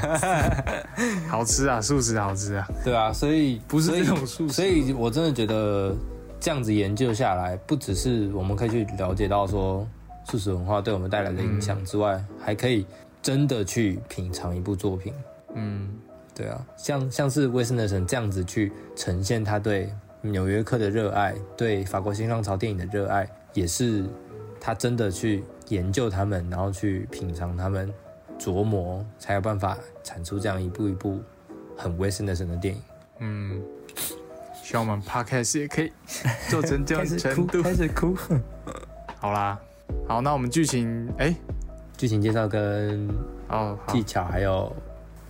[1.28, 4.54] 好吃啊，素食好吃啊，对啊，所以不是这种素食。
[4.54, 5.94] 所以我真的觉得
[6.40, 9.86] 这样子研究下来，不只是我们可以去了解到说
[10.24, 12.86] 素食文化对我们带来的影响之外，还可以
[13.20, 15.12] 真的去品尝一部作品。
[15.54, 15.90] 嗯，
[16.36, 19.86] 对啊，像像是威斯纳森这样子去呈现他对
[20.28, 24.04] 《纽约客》的热爱，对法国新浪潮电影的热爱，也是
[24.60, 27.90] 他真的去研究他们，然后去品尝他们，
[28.38, 31.20] 琢磨，才有办法产出这样一部一部
[31.74, 32.82] 很威斯纳森的电影。
[33.20, 33.62] 嗯，
[34.62, 35.90] 希望我们 podcast 也可以
[36.50, 37.62] 做成这样 程度。
[37.62, 38.14] 始哭。
[39.18, 39.58] 好啦，
[40.06, 41.34] 好，那我们剧情，哎、
[41.96, 43.08] 剧情介绍跟
[43.48, 44.70] 哦，技巧还有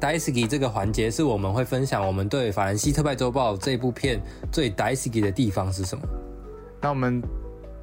[0.00, 4.20] Daisuke 这个环节是我们会分享我们对《法兰西特派周报》这部片
[4.50, 6.02] 最 Daisuke 的地方是什么。
[6.80, 7.22] 那我们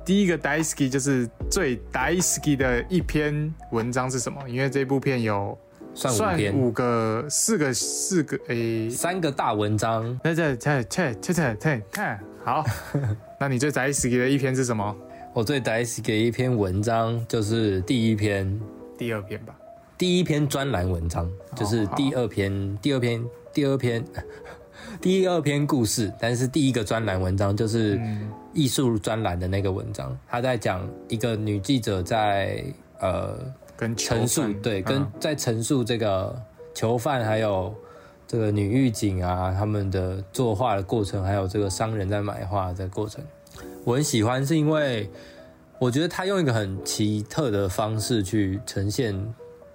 [0.03, 4.41] 第一个 Daisuke 就是最 Daisuke 的一篇文章是什么？
[4.49, 5.55] 因为这部片有
[5.93, 10.19] 算五算篇，五个、四个、四个，诶、三个大文章。
[10.23, 12.65] 在这这这这这这看好。
[13.39, 14.95] 那你最 Daisuke 的一篇是什么？
[15.35, 18.59] 我最 Daisuke 的一篇文章就是第一篇，
[18.97, 19.55] 第二篇吧。
[19.97, 24.05] 第一篇专栏文章就是第二篇，第二篇，第二篇，
[25.01, 26.13] 第二篇故事。
[26.19, 28.29] 但是第一个专栏文章就是嗯。
[28.53, 32.63] 艺术专栏的那个文章，他在讲一个女记者在
[32.99, 33.37] 呃
[33.75, 35.11] 跟陈述犯对，跟嗯。
[35.19, 36.35] 在陈述这个
[36.73, 37.71] 囚犯还有
[38.27, 43.23] 这个女狱警啊，他们的作画的过程，还有这个商人在买画的过程，
[43.83, 45.07] 我很喜欢，是因为
[45.77, 49.15] 我觉得他用一个很奇特的方式去呈现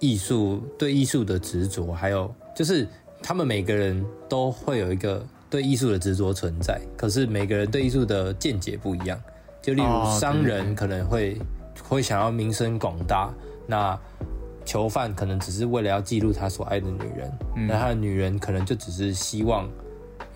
[0.03, 2.85] 艺术对艺术的执着，还有就是
[3.21, 9.17] 他们每个人都会有一个对艺术的执着存在，可是每个人对艺术的见解不一样。
[9.61, 11.37] 就例哦如商人可能会
[11.87, 13.33] 会想要名声广大，
[13.65, 13.97] 那
[14.65, 19.69] 囚犯可能只是为了要记录他所爱的女人，嗯那他的女人可能就只是希望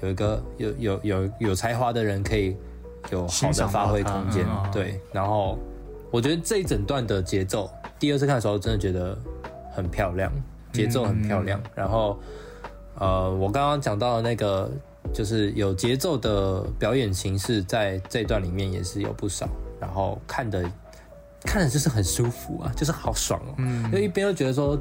[0.02, 2.56] 有一个有有有有才华的人可以
[3.12, 5.02] 有好的发挥空间对。
[5.12, 5.60] 然后
[6.10, 9.18] 我觉得这一整段的节奏，第二次看的时候真的觉得
[9.78, 10.32] 很漂亮，
[10.74, 11.62] 节奏很漂嗯亮。
[11.76, 12.18] 然后
[12.96, 14.72] 呃，我刚刚讲到的那个
[15.14, 19.48] 就是有节奏的表演形式，在这段里面也是有不少，
[19.80, 20.68] 然后看的
[21.44, 23.54] 看的就是很舒服啊，就是好爽哦。
[23.60, 24.76] 嗯就一边又觉得说，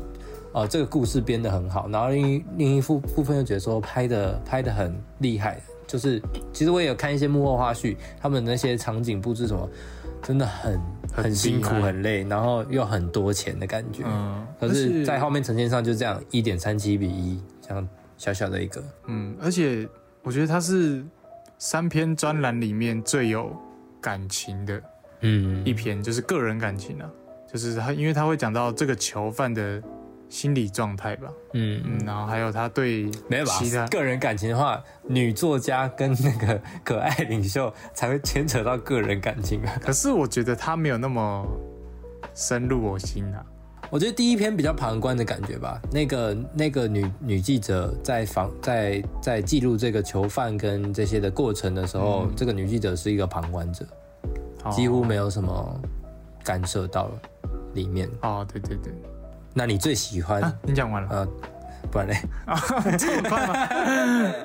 [0.54, 6.18] 呃，这个故事编得很好，然后另一另一部部分又觉得说拍的拍的很厉害，就是
[6.54, 9.68] 其实我也有看一些幕后花絮，他们那些场景布置什么，
[10.22, 10.80] 真的很
[11.12, 14.02] 很很辛苦很累，然后又很多钱的感觉。
[14.06, 19.88] 嗯，可是在后面呈现上就这样一点三七比一，这样小小的一个，嗯，而且
[20.22, 21.04] 我觉得它是
[21.58, 23.54] 三篇专栏里面最有
[24.00, 24.82] 感情的
[25.20, 25.64] 嗯。
[25.64, 27.10] 一篇，就是个人感情啊，
[27.52, 29.82] 就是他，因为他会讲到这个囚犯的
[30.28, 33.88] 心理状态吧，嗯嗯，然后还有他对没有其他吧？
[33.88, 39.78] 个人感情的话，女作家跟那个可爱领袖才会牵扯到个人感情啊。
[39.80, 41.46] 可是我觉得他没有那么
[42.34, 43.44] 深入我心啊。
[43.88, 45.80] 我觉得第一篇比较旁观的感觉吧。
[45.92, 53.86] 那个那个女女记者在访在在记录这个囚犯跟这些的过程的时候，这个女记者是一个旁观者，
[54.64, 55.80] 哦几乎没有什么
[56.42, 57.08] 干涉到
[57.74, 58.10] 里面。
[58.22, 58.92] 哦，对对对，
[59.58, 61.26] 那你最喜欢、啊，你讲完了呃，
[61.90, 62.16] 不然嘞？
[62.98, 63.54] 这么快吗？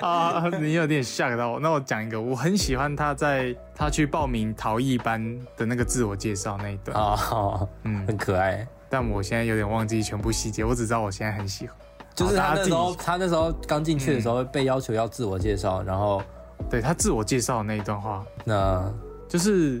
[0.00, 1.60] 啊，你有点吓到我。
[1.60, 5.22] 那我讲一个，我很喜欢他在他去报名陶艺班
[5.54, 8.66] 的那个自我介绍那一段，啊、哦，嗯，很可爱。
[8.88, 11.76] 但我现在有点忘记全部细节，我只知道我现在很喜欢。
[12.14, 16.22] 就是他那时候，他那时候刚进去的时候被要求要自我介绍，然后
[16.70, 18.90] 对他自我介绍的那一段话，那
[19.28, 19.78] 就是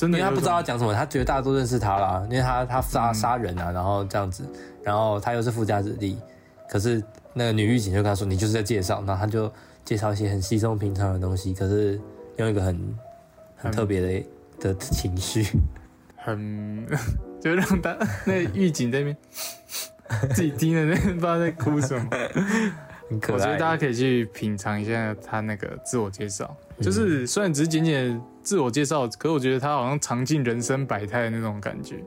[0.00, 4.42] 真的因为他不知道要讲什么，他觉得大家都认识他啦，因为他他杀杀人啊，然后这样子，
[4.82, 6.18] 然后他又是富家子弟，
[6.70, 9.52] 可是那个女狱警就跟他说你就是在介绍，然后他就
[9.84, 12.00] 介绍一些很稀松平常的东西，可是
[12.38, 12.96] 用一个很
[13.56, 14.24] 很特别的
[14.58, 15.44] 的情绪，
[16.16, 16.86] 很
[17.38, 17.94] 就让他
[18.24, 19.16] 那个狱警在那边
[20.34, 22.08] 自己听着那边不知道在哭什么。
[23.10, 23.36] 很可爱。
[23.36, 32.02] 我觉得大家可以去品尝一下他那个自我介绍，嗯就是虽然只是简简的自我介绍，可是我觉得他好像尝尽人生百态的那种感觉。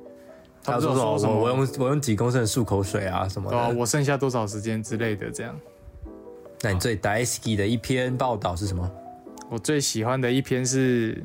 [0.64, 3.76] 他说什么什么我我用我用几公升的漱口水啊什么对啊，的。
[3.76, 5.54] 我剩下多少时间之类的，这样。
[6.62, 8.90] 那你最 daisuke 的一篇报道是什么？
[9.50, 11.22] 我最喜欢的一篇是，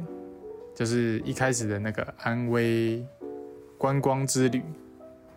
[0.75, 3.01] 就是一开始的那个安徽
[3.79, 4.61] 观光之旅，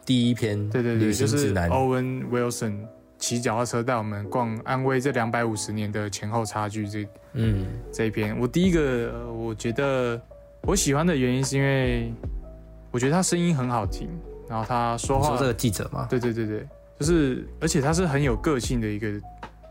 [0.03, 1.53] 第一篇对对对，就是。
[1.53, 2.79] Owen Wilson
[3.21, 8.37] 骑脚踏车带我们逛安徽这两百五十年的前后差距这嗯这一篇。
[8.37, 10.19] 我第一个呃我觉得
[10.63, 12.11] 我喜欢的原因是因为
[12.89, 14.09] 我觉得他声音很好听，
[14.49, 16.07] 然后他说话你说这个记者吗？
[16.09, 16.67] 对对对对，
[16.99, 19.07] 就是而且他是很有个性的一个，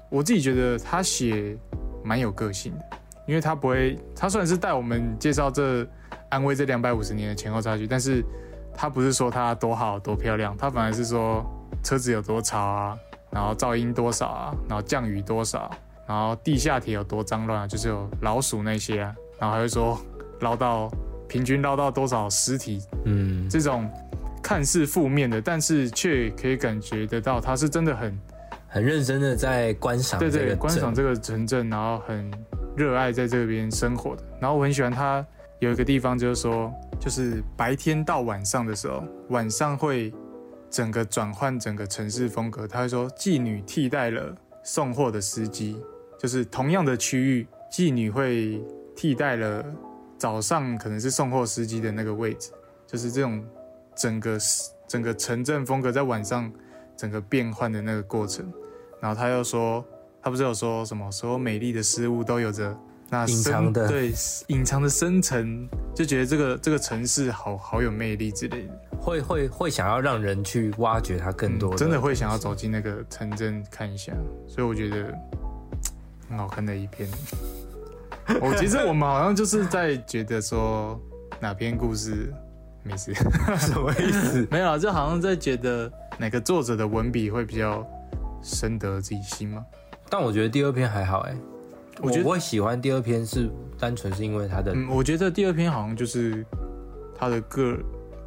[0.09, 1.57] 我自己觉得他写
[2.05, 2.85] 蛮有个性的，
[3.27, 5.85] 因为他不会，他虽然是带我们介绍这
[6.29, 8.25] 安徽这两百五十年的前后差距，但是
[8.73, 11.45] 他不是说他多好多漂亮，他反而是说
[11.83, 12.99] 车子有多吵啊，
[13.31, 15.71] 然后噪音多少啊，然后降雨多少，
[16.07, 19.99] 然后地下铁有多脏乱啊，就是有老鼠那些啊，然后还会说
[20.41, 20.91] 捞到
[21.29, 23.89] 平均捞到多少尸体，嗯，这种
[24.43, 28.19] 看似负面的，但是却可以感觉得到他是真的很
[28.67, 30.59] 很认真的在观赏对对这个镇。
[30.59, 32.31] 观赏这个城镇，然后很
[32.77, 34.23] 热爱在这边生活的。
[34.41, 35.25] 然后我很喜欢他
[35.59, 40.13] 有一个地方，就是说，就是白天到晚上的时候，晚上会
[40.71, 42.67] 整个转换整个城市风格。
[42.67, 45.77] 他会说，妓女替代了送货的司机，
[46.19, 48.63] 就是同样的区域，妓女会
[48.95, 49.65] 替代了
[50.17, 52.51] 早上可能是送货司机的那个位置，
[52.87, 53.45] 就是这种
[53.97, 54.39] 整个
[54.87, 56.51] 整个城镇风格在晚上
[56.97, 58.51] 整个变换的那个过程。
[59.01, 59.85] 然后他又说，
[60.23, 62.77] 他不是有说什么所有美丽的事物都有着
[63.11, 64.13] 那隐深藏的对
[64.47, 74.13] 隐藏的深层，就觉得这个这个城市好好有魅力之类的，会会会想要让人去挖掘它更多嗯真的会想要走进那个城镇看一下，
[74.47, 75.13] 所以我觉得
[76.29, 77.09] 很好看的一篇。
[78.41, 80.97] 我 其实我们好像就是在觉得说
[81.41, 82.33] 哪篇故事
[82.85, 83.13] 没事，
[83.59, 84.47] 什么意思？
[84.53, 87.85] 没有啊，就好像在觉得哪个作者的文笔会比较
[88.41, 89.65] 深得自己心吗？
[90.09, 91.50] 但我觉得第二篇还好哎、我
[92.03, 93.49] 我觉得会喜欢第二篇是
[93.79, 96.45] 单纯是因为他的嗯，我觉得第二篇好像就是
[97.19, 97.79] 他的个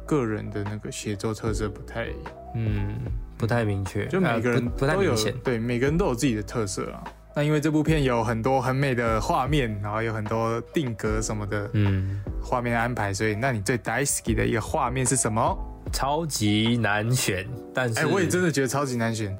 [0.06, 2.08] 个人的那个写作特色不太，
[2.54, 2.96] 嗯
[3.36, 5.34] 不太明确，就每个人呃不不太明显。
[5.42, 7.04] 对，每个人都有自己的特色啊。
[7.36, 15.56] 那因为这部片有很多很美的画面，然后有很多定格什么的嗯，画面安排，所以那你最 d i s k y 的一个画面是什么？
[15.92, 19.36] 超级难选，但是哎、我也真的觉得超级难选，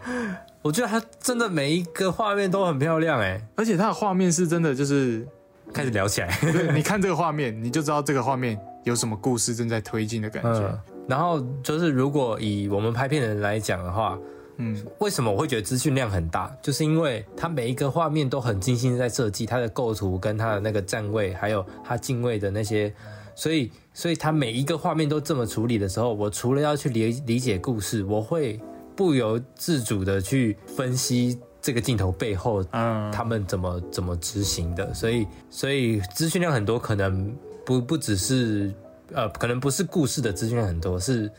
[0.64, 5.26] 我觉得它真的每一个画面都很漂亮哎、而且它的画面是真的就是，
[5.74, 10.60] 开始聊起来，对 你看这个画面，你就知道这个画面有什么故事正在推进的感觉。
[10.60, 14.18] 嗯，然后就是如果以我们拍片的人来讲的话，
[14.56, 16.50] 嗯，为什么我会觉得资讯量很大？
[16.62, 22.90] 就是因为它每一个画面都很精心在设计它的构图跟它的那个站位，还有它进位的那些，
[23.34, 28.58] 所以所以它每一个画面都这么处理的时候，我除了要去理理解故事，我会
[28.96, 37.34] 不由自主的去分析这个镜头背后嗯，他们怎么怎么执行的，所以所以资讯量很多，可能
[37.64, 38.72] 不不只是
[39.12, 41.30] 呃，可能不是故事的资讯量很多，是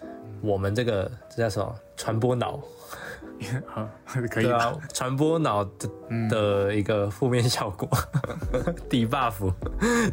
[0.42, 2.60] 我们这个这叫什么传播脑。
[3.68, 3.86] 好，
[4.32, 6.30] 可以啊，传播脑的嗯。
[6.30, 7.90] 的一个负面效果，
[8.90, 9.54] 底 buff，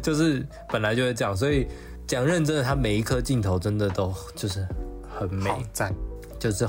[0.01, 1.65] 就是本来就是这样，所以
[2.05, 4.67] 讲认真的，它每一颗镜头真的都就是
[5.17, 5.95] 很好美，赞，
[6.37, 6.67] 就是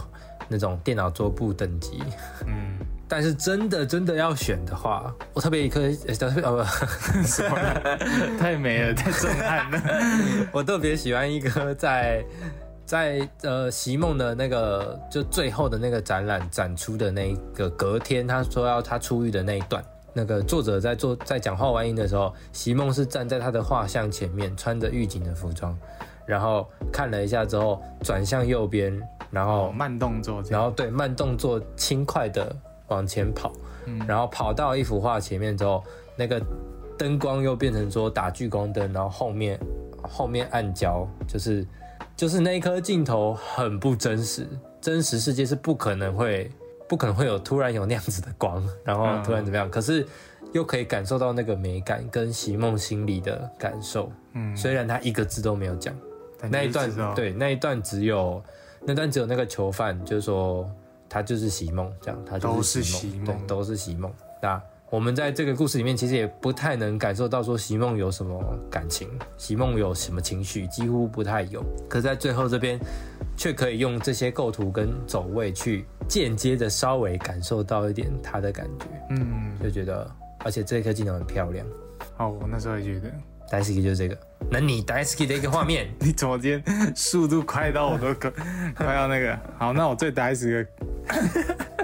[0.49, 2.03] 那种电脑桌布等级。
[2.47, 2.79] 嗯，
[3.09, 6.65] 但是真的真的要选的话，我特别一颗，呃特别哦
[7.49, 9.83] 不，太美了，太震撼了。
[10.53, 12.25] 我特别喜欢一个在
[12.85, 19.83] 在呃席梦的那个就最后的那个展览展出的那一个隔天，他说要他出狱的那一段，
[20.13, 25.77] 那个作者在做在讲话外音的时候，席梦是站在他的画像前面，穿着狱警的服装，
[26.27, 28.99] 然后看了一下之后转向右边，
[29.31, 32.55] 然后哦，慢动作，然后对慢动作轻快的
[32.89, 33.53] 往前跑，
[33.87, 34.01] 嗯。
[34.07, 35.83] 然后跑到一幅画前面之后，
[36.17, 36.41] 那个
[36.97, 39.59] 灯光又变成说打聚光灯，然后后面
[40.03, 41.67] 后面暗焦，就是
[42.17, 44.47] 就是那一颗镜头很不真实，
[44.81, 46.51] 真实世界是不可能会
[46.89, 50.07] 不可能会有突然有那样子的光，然后突然怎么样，可是
[50.53, 55.95] 又可以感受到那个美感跟席梦心里的感受，嗯，虽然他一个字都没有讲。
[56.51, 58.43] 但那一段对那一段只有
[58.81, 60.71] 那段只有那个囚犯，就是说
[61.09, 64.13] 他就是席梦，这样他就是席席梦对，都是席梦。
[64.43, 68.41] 那我们在这个故事里面，其实也不太能感受到说席梦有什么
[68.71, 71.65] 感情，席梦有什么情绪，几乎不太有。
[71.89, 72.79] 可是在最后这边，
[73.37, 80.09] 却可以用这些构图跟走位去间接的稍微感受到一点他的感觉，嗯，就觉得，
[80.45, 81.67] 而且这一颗镜头很漂亮。
[82.19, 83.11] 哦，我那时候也觉得，
[83.51, 84.17] Daisuke 就是这个，
[84.51, 88.31] 那你 Daisuke 的一个画面， 你怎么今天速度快到我都快
[88.77, 89.39] 快要那个？
[89.59, 90.67] 好，那我最打死个，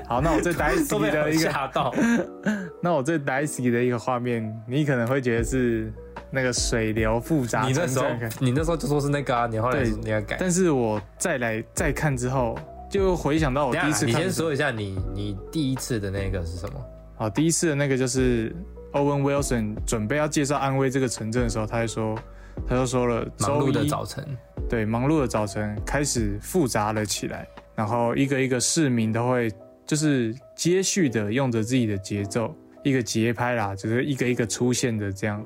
[0.07, 1.95] 好，那我最打死都被我的一个，吓到。
[2.83, 5.93] 那我最打死的一个画面，你可能会觉得是
[6.31, 8.07] 那个水流复杂你那时候
[8.39, 10.37] 你那时候就说是那个啊，你后来你要改。
[10.41, 12.59] 但是我再来再看之后，
[12.91, 16.81] 就回想到我第一次看的时候，先说一下你你第一次的那个是什么？
[17.17, 18.55] 好，第一次的那个就是
[18.93, 22.19] Owen Wilson 准备要介绍安徽这个城镇的时候，他就说，
[22.67, 24.25] 他就说了，忙碌的早晨，
[24.69, 29.51] 对，忙碌的早晨开始复杂了起来，然后一个一个市民都会
[29.87, 35.45] 就是接续的用着自己的节奏，一个节拍啦，就是一个一个出现的这样，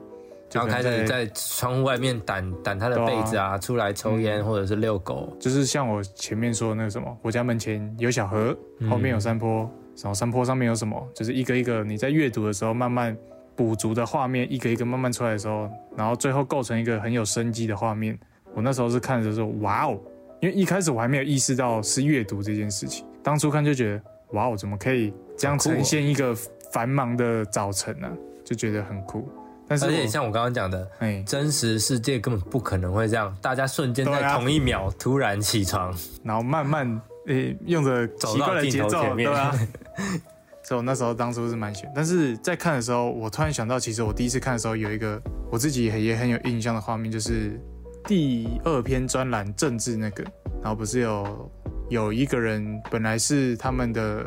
[0.53, 5.37] 然后开始在窗户外面掸掸他的被子啊，出来抽烟或者是遛狗。
[5.39, 8.57] 就是像我前面说的那个什么，我家门前有小河，
[8.89, 9.71] 后面有山坡，
[10.03, 13.17] 然后山坡上面有什么，就是一个一个你在阅读的时候慢慢
[13.57, 18.19] 补足的画面，一个一个慢慢出来的时候，然后最后构成一个很有生机的画面。
[18.55, 19.99] 我那时候是看着说，哇哦！
[20.41, 24.03] 因为一开始我还没有意识到是阅读这件事情，当初看就觉得，
[24.33, 26.35] 哇哦，怎么可以这样呈现一个
[26.71, 28.09] 繁忙的早晨呢？
[28.45, 29.29] 就觉得很酷。
[29.67, 35.93] 但是而且像我刚刚讲的，哎，真实世界根本不可能会这样，大家瞬间在同一秒突然起床，
[36.23, 39.53] 然后慢慢诶用着奇怪的节奏，对啊。
[40.65, 47.61] 所以我那时候当初是蛮喜欢，但是在看的时候，我突然想到，其实我第一次看的时候有一个我自己也很有印象的画面，就是
[48.05, 50.25] 第二篇专栏政治那个，
[50.63, 51.51] 然后不是有
[51.91, 54.25] 有一个人本来是他们的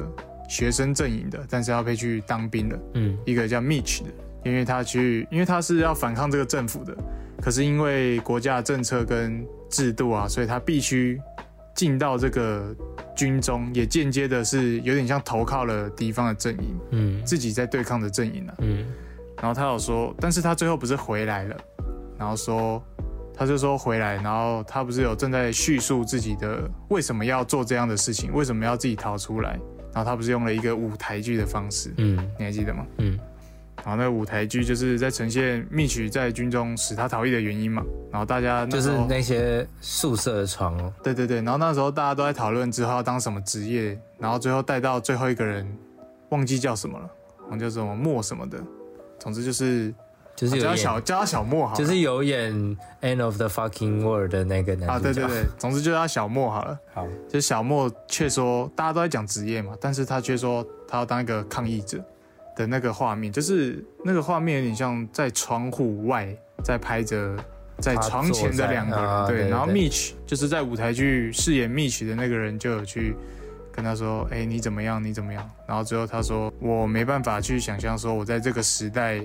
[0.47, 4.09] 学生阵营的，但是要被去当兵了，嗯，一个叫 Mitch 的。
[4.45, 6.95] 因为他去，因为他是要反抗这个政府的，
[7.41, 11.19] 可是因为国家政策跟制度啊，所以他必须
[11.78, 12.75] 进到这个
[13.15, 18.84] 军中，也间接的是有点像投靠了敌方的阵营，嗯，自己在对抗的阵营了，嗯，
[19.38, 21.55] 然后他有说，但是他最后不是回来了，
[22.17, 22.84] 然后说，
[23.32, 29.51] 他就说回来，然后他不是有正在叙述自己的为什么要做这样的事情，为什么要自己逃出来，
[29.93, 32.84] 然后他不是用了一个舞台剧的方式，嗯，你还记得吗？
[32.97, 33.19] 嗯。
[33.84, 37.84] 然后那个舞台剧就是在呈现蜜曲在军中使他逃逸的原因嘛。
[38.11, 40.93] 然后大家就是那些宿舍的床哦。
[41.03, 41.38] 对对对。
[41.38, 45.65] 然后那时候大家都在讨论之后要当什么职业，然后最后带到最后一个人，
[46.30, 47.09] 忘记叫什么了，
[47.43, 48.57] 好像叫什么莫什么的。
[49.19, 49.93] 总之就是
[50.36, 51.75] 就是叫小叫他小莫好。
[51.75, 52.53] 就是有演
[53.01, 55.45] 《End of the Fucking World》的那个男啊，对对对。
[55.57, 56.78] 总之就叫他小莫好了。
[56.93, 57.07] 好。
[57.30, 62.03] 就小莫却说大家都在讲职业嘛，但是他却说他要当一个抗议者。
[62.58, 66.28] 的那个画面，就是那个画面有点像在窗户外
[66.64, 67.38] 在拍着
[67.78, 73.16] 在床前的两个人，对，然后 Mitch 就是在舞台剧饰演 Mitch 的那个人就有去
[73.72, 75.01] 跟他说，哎，你怎么样？
[75.01, 75.47] 你怎么样？
[75.68, 79.22] 然后最后他说，我没办法去想象说，我在这个时代，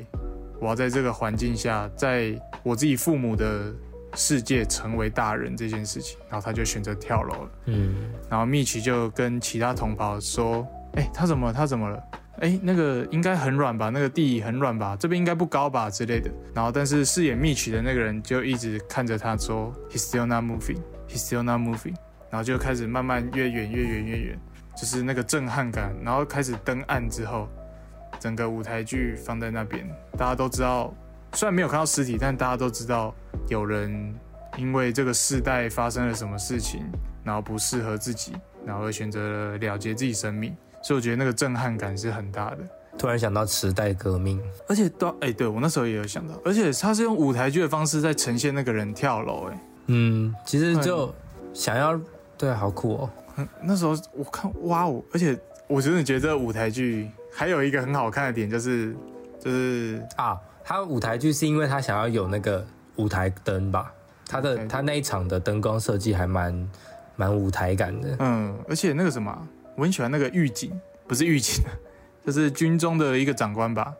[0.60, 3.72] 我要在这个环境下，在我自己父母的
[4.14, 7.50] 世界成为大人这件事情，然后他就选择跳楼了。
[7.64, 10.66] 嗯，然后 Mitch 就跟其他同袍说，
[10.96, 11.50] 哎，他怎么？
[11.50, 11.98] 他怎么了？
[12.42, 13.88] 哎，那个应该很软吧？
[13.88, 14.96] 那个地很软吧？
[14.98, 16.28] 这边应该不高吧之类的。
[16.52, 21.94] 然后，但是饰演蜜曲的那个人就一直看着他说，He's still not moving, He's still not moving。
[22.30, 24.40] 然后就开始慢慢越远越远越远，
[24.76, 25.94] 就是那个震撼感。
[26.02, 27.48] 然后开始登岸之后，
[28.18, 29.88] 整个舞台剧放在那边，
[30.18, 30.92] 大家都知道，
[31.34, 33.14] 虽然没有看到尸体，但大家都知道
[33.46, 34.12] 有人
[34.56, 36.84] 因为这个世代发生了什么事情，
[37.22, 38.32] 然后不适合自己，
[38.66, 40.56] 然后选择了了结自己生命。
[40.82, 42.58] 所以我觉得那个震撼感是很大的。
[42.98, 51.12] 突然想到时代革命，而且到哎，对我那时候也有想到，而且他是用舞台剧的方式在呈现那个人跳楼，哎，嗯，其实就
[51.54, 51.98] 想要
[52.36, 53.10] 对，好酷哦。
[53.62, 58.94] 那时候我看哇哦，而且我真的觉得舞台剧还有一个很好看的点，就是
[59.40, 62.64] 就是啊，他舞台剧是因为他想要有那个
[62.96, 63.90] 舞台灯吧，
[64.28, 66.70] 他的他那一场的灯光设计还蛮
[67.16, 68.16] 蛮舞台感的。
[68.18, 69.48] 嗯，而且那个什么。
[69.76, 71.64] 我很喜欢那个狱警，不是狱警，
[72.26, 73.94] 就是军中的一个长官吧。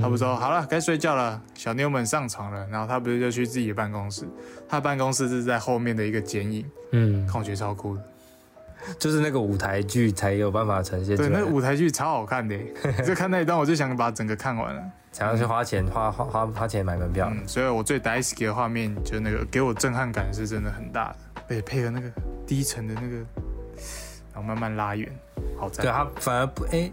[0.00, 4.24] 他不说好了，该睡觉了，小妞们上床了，然后他不是就去自己的办公室？
[4.68, 6.64] 他办公室是在后面的一个剪影。
[6.92, 8.02] 嗯，看我觉得超酷的，
[9.00, 11.16] 就是那个舞台剧才有办法呈现。
[11.16, 12.56] 对，那舞台剧超好看的，
[13.04, 14.82] 就看那一段，我就想把整个看完了。
[15.10, 17.28] 想要去花钱花花花花钱买门票。
[17.32, 21.16] 嗯，所以我最 d i s k 的画面，就那个给我震撼感是真的很大的，
[21.48, 22.08] 而且配合那个
[22.46, 23.43] 低沉的那个。
[24.34, 25.08] 然后慢慢拉远，
[25.56, 26.90] 好在对它反而不哎，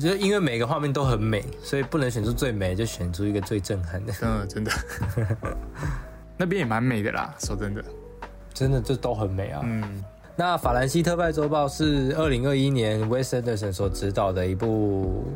[0.00, 4.14] 就因为每个画面都很美，所以不能选出最美，就选出一个最震撼的。
[4.22, 4.72] 嗯，真的，
[6.38, 7.34] 那边也蛮美的啦。
[7.38, 7.84] 说真的，
[8.54, 9.60] 真的就都很美啊。
[9.62, 10.02] 嗯，
[10.36, 15.30] 那《法兰西特派周报》是二零二一年 Wes Anderson 所执导的一部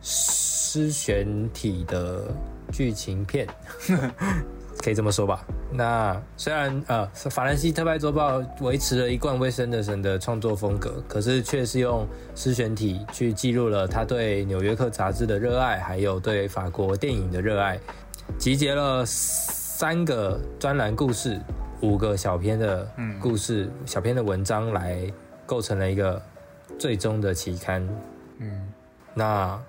[0.00, 2.22] 诗选体的
[2.70, 3.48] 剧情片。
[4.86, 5.44] 可以这么说吧。
[5.72, 12.06] 那虽然呃，法兰西特派周报维持了一贯威森的神的创作风格，可是却是用
[12.36, 17.80] 诗选体去记录了他对《纽约客》杂志的热爱，还有对法国电影的热爱，
[18.38, 21.40] 集结了三个专栏故事、
[21.80, 22.88] 五个小篇的
[23.20, 25.02] 故事、小篇的文章来
[25.46, 26.22] 构成了一个
[26.78, 27.84] 最终的期刊。
[28.38, 28.72] 嗯，
[29.14, 29.60] 那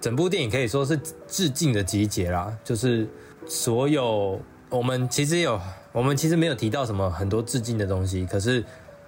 [0.00, 0.98] 整部电影可以说是
[1.28, 3.06] 致敬的集结啦，就是。
[3.48, 5.58] 所有我们其实有，
[5.92, 8.62] 我们其实没有提到什么很多致敬的东西，可是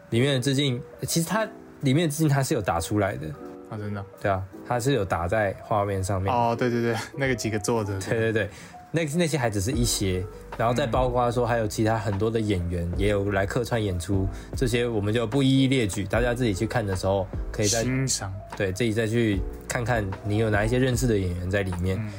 [0.09, 1.47] 里面的致敬，其实它
[1.83, 3.27] 里面的致敬它是有打出来的
[3.69, 6.35] 啊，真的，对啊，它是有打在画面上面。
[6.35, 8.51] 哦，对对对，那个几个作者，对对对，
[8.91, 10.25] 那那些还只是一些，
[10.57, 14.27] 然后再包括说还有其他很多的演员也有来客串演出，
[14.57, 18.33] 这些我们就不一一列举，大家自己去看的时候可以再欣赏。
[18.57, 21.99] 对自己再去看看你有哪一些认识的演员在里面。
[21.99, 22.11] 嗯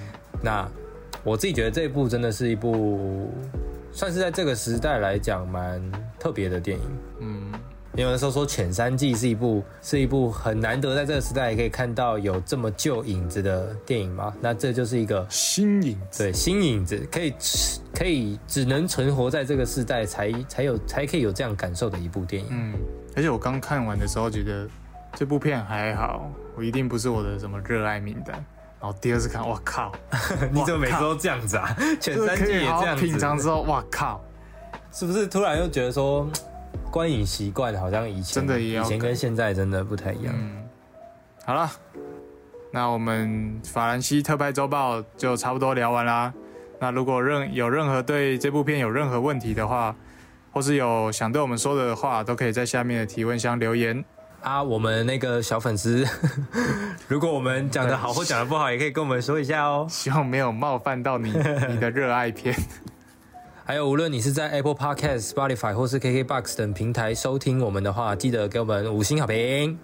[0.44, 0.68] 那
[1.24, 3.30] 我自己觉得这一部真的是一部
[3.92, 5.82] 算是在这个时代来讲蛮
[6.18, 6.84] 特别的电影。
[7.20, 7.52] 嗯，
[7.96, 14.34] 有的时候说《犬山记》是一部是一部很难得在这个时代也可以看到有这么旧影子的电影嘛？
[14.42, 16.24] 那这就是一个新影子。
[16.24, 17.34] 对新影子，可以
[17.94, 22.50] 可以只能存活在这个时代才才有才可以有这样感受的一部电影。
[22.50, 22.74] 嗯，
[23.16, 24.68] 而且我刚看完的时候觉得
[25.14, 28.44] 这部片还好，我一定不是我的什么热爱名单。
[28.82, 29.92] 然后第二次看，我靠，
[30.52, 31.76] 你怎么每次都这样子啊？
[32.00, 34.20] 犬就是山记可以好好也这样子，品尝之后，哇靠，
[34.92, 36.28] 是不是突然又觉得说
[36.92, 40.34] 观影习惯好像以前真的以前跟现在真的不太一样？
[40.36, 40.68] 嗯，
[41.46, 41.70] 好了，
[42.72, 46.34] 那我们法兰西特派周报就差不多聊完啦。
[46.80, 49.96] 那如果任有任何对这部片有任何问题的话，
[50.52, 54.04] 或是有想对我们说的话，都可以在下面的提问箱留言。
[54.42, 56.04] 啊，我们那个小粉丝，
[57.08, 59.86] 如果我们讲的好或讲的不好，也可以跟我们说一下哦。
[59.90, 61.30] 希望没有冒犯到你
[61.70, 62.56] 你的热爱片。
[63.64, 69.78] 还有，无论你是在 Apple Podcast、Spotify 或是 KKBox 等平台收听我们的话，记得给我们五星好评。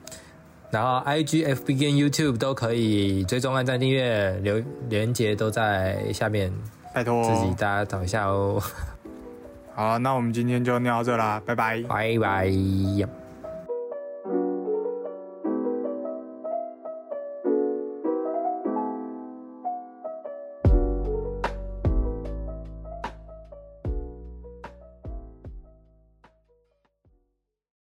[0.71, 6.51] 然后 IG、FB 跟 YouTube 都可以追踪、按赞、订阅，留连接都在下面，
[6.93, 8.61] 拜托，自己大家找一下哦。
[9.75, 11.81] 好，那我们今天就聊到这啦，拜拜。
[11.83, 13.26] 拜拜。